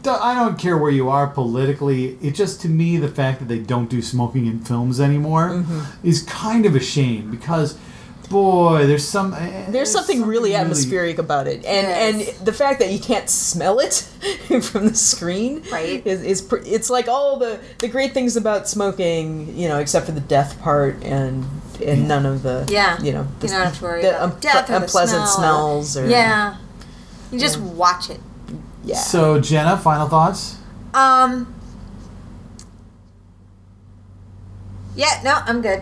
I 0.05 0.35
don't 0.35 0.59
care 0.59 0.77
where 0.77 0.91
you 0.91 1.09
are 1.09 1.27
politically. 1.27 2.17
It 2.21 2.31
just 2.35 2.59
to 2.61 2.69
me 2.69 2.97
the 2.97 3.07
fact 3.07 3.39
that 3.39 3.47
they 3.47 3.59
don't 3.59 3.89
do 3.89 4.01
smoking 4.01 4.47
in 4.47 4.59
films 4.59 4.99
anymore 4.99 5.49
Mm-hmm. 5.49 6.05
is 6.07 6.23
kind 6.23 6.65
of 6.65 6.75
a 6.75 6.79
shame 6.81 7.31
because, 7.31 7.77
boy, 8.33 8.85
there's 8.87 9.07
some 9.07 9.33
eh, 9.33 9.65
There's 9.69 9.89
something, 9.91 10.25
really 10.25 10.53
atmospheric 10.55 11.17
about 11.19 11.47
it, 11.47 11.63
and 11.63 11.87
Yes. 11.87 12.37
and 12.37 12.45
the 12.45 12.51
fact 12.51 12.79
that 12.79 12.91
you 12.91 12.99
can't 12.99 13.29
smell 13.29 13.79
it 13.79 13.93
from 14.63 14.87
the 14.89 14.95
screen, 14.95 15.63
Right. 15.71 16.05
Is, 16.05 16.21
is 16.23 16.41
pr- 16.41 16.57
it's 16.65 16.89
like 16.89 17.07
all 17.07 17.37
the 17.39 17.59
the 17.79 17.87
great 17.87 18.13
things 18.13 18.35
about 18.35 18.67
smoking, 18.67 19.55
you 19.55 19.69
know, 19.69 19.77
except 19.79 20.05
for 20.07 20.11
the 20.11 20.19
death 20.35 20.59
part 20.61 21.01
and 21.03 21.45
and 21.85 22.07
none 22.07 22.25
of 22.25 22.43
the 22.43 22.65
Yeah. 22.69 23.01
you 23.01 23.13
know 23.13 23.25
the, 23.39 23.47
You 23.47 23.53
don't 23.53 23.63
have 23.63 23.77
to 23.77 23.83
worry 23.83 24.01
the 24.01 24.15
about 24.17 24.37
unple- 24.37 24.41
death 24.41 24.69
or 24.69 24.75
unpleasant 24.75 25.27
smell 25.29 25.83
smells 25.83 25.97
or 25.97 26.05
Yeah. 26.07 26.57
You 27.31 27.39
just 27.39 27.59
watch 27.59 28.09
it. 28.09 28.19
yeah. 28.83 28.97
So 28.97 29.39
Jena, 29.39 29.77
final 29.77 30.07
thoughts. 30.09 30.57
Um. 30.93 31.53
Yeah. 34.95 35.21
No, 35.23 35.39
I'm 35.45 35.61
good. 35.61 35.81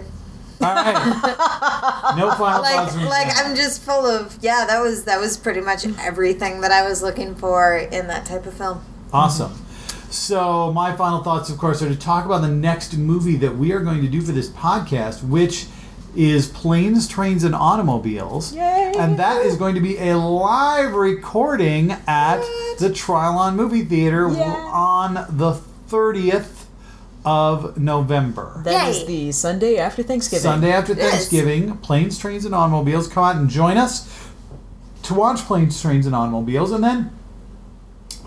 All 0.63 0.75
right. 0.75 2.13
no 2.17 2.31
final 2.37 2.61
Like, 2.61 2.89
thoughts. 2.89 2.95
like. 2.97 3.27
I'm 3.37 3.55
just 3.55 3.81
full 3.81 4.05
of 4.05 4.37
yeah. 4.41 4.65
That 4.67 4.79
was 4.81 5.03
that 5.05 5.19
was 5.19 5.37
pretty 5.37 5.61
much 5.61 5.85
everything 5.99 6.61
that 6.61 6.71
I 6.71 6.87
was 6.87 7.01
looking 7.01 7.35
for 7.35 7.77
in 7.77 8.07
that 8.07 8.25
type 8.25 8.45
of 8.45 8.53
film. 8.53 8.83
Awesome. 9.13 9.53
So, 10.09 10.73
my 10.73 10.93
final 10.95 11.23
thoughts, 11.23 11.49
of 11.49 11.57
course, 11.57 11.81
are 11.81 11.87
to 11.87 11.95
talk 11.95 12.25
about 12.25 12.41
the 12.41 12.49
next 12.49 12.97
movie 12.97 13.37
that 13.37 13.55
we 13.57 13.71
are 13.71 13.79
going 13.79 14.01
to 14.01 14.09
do 14.09 14.21
for 14.21 14.33
this 14.33 14.49
podcast, 14.49 15.23
which 15.23 15.67
is 16.17 16.49
Planes, 16.49 17.07
Trains, 17.07 17.45
and 17.45 17.55
Automobiles. 17.55 18.53
Yay! 18.53 18.91
And 18.97 19.17
that 19.19 19.45
is 19.45 19.55
going 19.55 19.73
to 19.75 19.79
be 19.81 19.97
a 19.97 20.17
live 20.17 20.93
recording 20.93 21.91
at 22.07 22.41
the 22.79 22.89
Trilon 22.89 23.55
Movie 23.55 23.85
Theater 23.85 24.27
on 24.27 25.13
the 25.13 25.61
30th 25.89 26.60
of 27.25 27.77
November. 27.77 28.61
That 28.65 28.89
is 28.89 28.99
Yay. 29.01 29.05
the 29.07 29.31
Sunday 29.31 29.77
after 29.77 30.03
Thanksgiving. 30.03 30.41
Sunday 30.43 30.71
after 30.71 30.93
Yes. 30.93 31.11
Thanksgiving, 31.11 31.77
Planes, 31.77 32.17
Trains, 32.17 32.45
and 32.45 32.55
Automobiles. 32.55 33.07
Come 33.07 33.23
out 33.23 33.35
and 33.35 33.49
join 33.49 33.77
us 33.77 34.07
to 35.03 35.13
watch 35.13 35.39
Planes, 35.41 35.79
Trains, 35.81 36.05
and 36.05 36.15
Automobiles, 36.15 36.71
and 36.71 36.83
then 36.83 37.11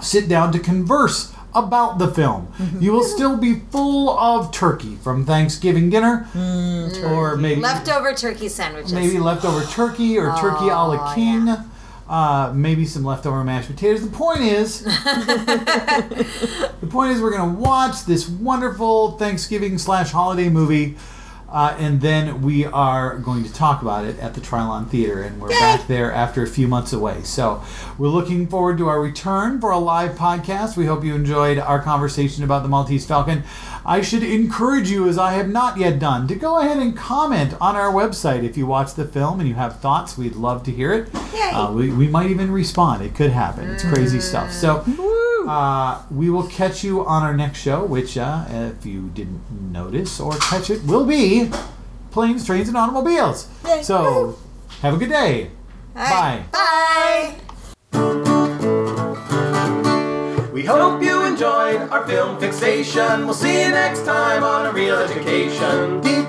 sit 0.00 0.28
down 0.28 0.52
to 0.52 0.58
converse 0.58 1.32
about 1.54 1.98
the 1.98 2.08
film. 2.08 2.48
Mm-hmm. 2.58 2.82
You 2.82 2.92
will 2.92 3.04
still 3.04 3.36
be 3.36 3.60
full 3.70 4.10
of 4.18 4.50
turkey 4.50 4.96
from 4.96 5.24
Thanksgiving 5.24 5.88
dinner, 5.88 6.28
Mm, 6.34 7.10
or 7.12 7.36
maybe 7.36 7.60
Leftover 7.60 8.12
turkey 8.12 8.48
sandwiches. 8.48 8.92
maybe 8.92 9.18
leftover 9.20 9.64
turkey 9.66 10.18
or 10.18 10.34
turkey 10.36 10.64
a 10.64 10.74
la 10.74 11.10
Oh, 11.10 11.14
king. 11.14 11.48
Uh, 12.06 12.52
maybe 12.54 12.84
some 12.84 13.02
leftover 13.02 13.42
mashed 13.42 13.68
potatoes. 13.68 14.08
The 14.08 14.14
point 14.14 14.40
is, 14.40 14.80
the 14.84 16.88
point 16.90 17.12
is, 17.12 17.22
we're 17.22 17.34
gonna 17.34 17.58
watch 17.58 18.04
this 18.04 18.28
wonderful 18.28 19.12
Thanksgiving 19.12 19.78
slash 19.78 20.10
holiday 20.10 20.50
movie 20.50 20.96
Uh, 21.54 21.76
and 21.78 22.00
then 22.00 22.42
we 22.42 22.64
are 22.64 23.16
going 23.18 23.44
to 23.44 23.52
talk 23.52 23.80
about 23.80 24.04
it 24.04 24.18
at 24.18 24.34
the 24.34 24.40
Trilon 24.40 24.88
Theater, 24.88 25.22
and 25.22 25.40
we're 25.40 25.52
Yay! 25.52 25.60
back 25.60 25.86
there 25.86 26.10
after 26.10 26.42
a 26.42 26.48
few 26.48 26.66
months 26.66 26.92
away. 26.92 27.22
So 27.22 27.62
we're 27.96 28.08
looking 28.08 28.48
forward 28.48 28.76
to 28.78 28.88
our 28.88 29.00
return 29.00 29.60
for 29.60 29.70
a 29.70 29.78
live 29.78 30.16
podcast. 30.16 30.76
We 30.76 30.86
hope 30.86 31.04
you 31.04 31.14
enjoyed 31.14 31.58
our 31.58 31.80
conversation 31.80 32.42
about 32.42 32.64
the 32.64 32.68
Maltese 32.68 33.06
Falcon. 33.06 33.44
I 33.86 34.00
should 34.00 34.24
encourage 34.24 34.90
you, 34.90 35.06
as 35.08 35.16
I 35.16 35.34
have 35.34 35.48
not 35.48 35.78
yet 35.78 36.00
done, 36.00 36.26
to 36.26 36.34
go 36.34 36.58
ahead 36.58 36.78
and 36.78 36.96
comment 36.96 37.54
on 37.60 37.76
our 37.76 37.92
website 37.92 38.42
if 38.42 38.56
you 38.56 38.66
watch 38.66 38.94
the 38.94 39.04
film 39.04 39.38
and 39.38 39.48
you 39.48 39.54
have 39.54 39.78
thoughts. 39.78 40.18
We'd 40.18 40.34
love 40.34 40.64
to 40.64 40.72
hear 40.72 40.92
it. 40.92 41.08
Uh, 41.54 41.70
we, 41.72 41.92
we 41.92 42.08
might 42.08 42.30
even 42.30 42.50
respond. 42.50 43.04
It 43.04 43.14
could 43.14 43.30
happen. 43.30 43.70
It's 43.70 43.84
crazy 43.84 44.18
stuff. 44.18 44.50
So 44.50 44.82
uh, 45.46 46.02
we 46.10 46.30
will 46.30 46.46
catch 46.46 46.84
you 46.84 47.04
on 47.04 47.22
our 47.22 47.36
next 47.36 47.58
show, 47.60 47.84
which, 47.84 48.16
uh, 48.16 48.44
if 48.48 48.84
you 48.86 49.10
didn't 49.14 49.42
notice 49.50 50.20
or 50.20 50.32
catch 50.38 50.70
it, 50.70 50.84
will 50.84 51.04
be 51.04 51.50
Planes, 52.10 52.46
Trains, 52.46 52.68
and 52.68 52.76
Automobiles. 52.76 53.48
Yay. 53.66 53.82
So 53.82 54.38
have 54.80 54.94
a 54.94 54.96
good 54.96 55.10
day. 55.10 55.50
All 55.96 56.02
right. 56.02 56.44
Bye. 56.52 57.34
Bye. 57.92 58.34
We 60.52 60.64
hope 60.64 61.02
you 61.02 61.24
enjoyed 61.24 61.80
our 61.90 62.06
film 62.06 62.38
fixation. 62.38 63.24
We'll 63.26 63.34
see 63.34 63.64
you 63.64 63.70
next 63.70 64.04
time 64.04 64.42
on 64.44 64.66
A 64.66 64.72
Reel 64.72 64.96
Education. 64.96 66.00
Dee 66.00 66.24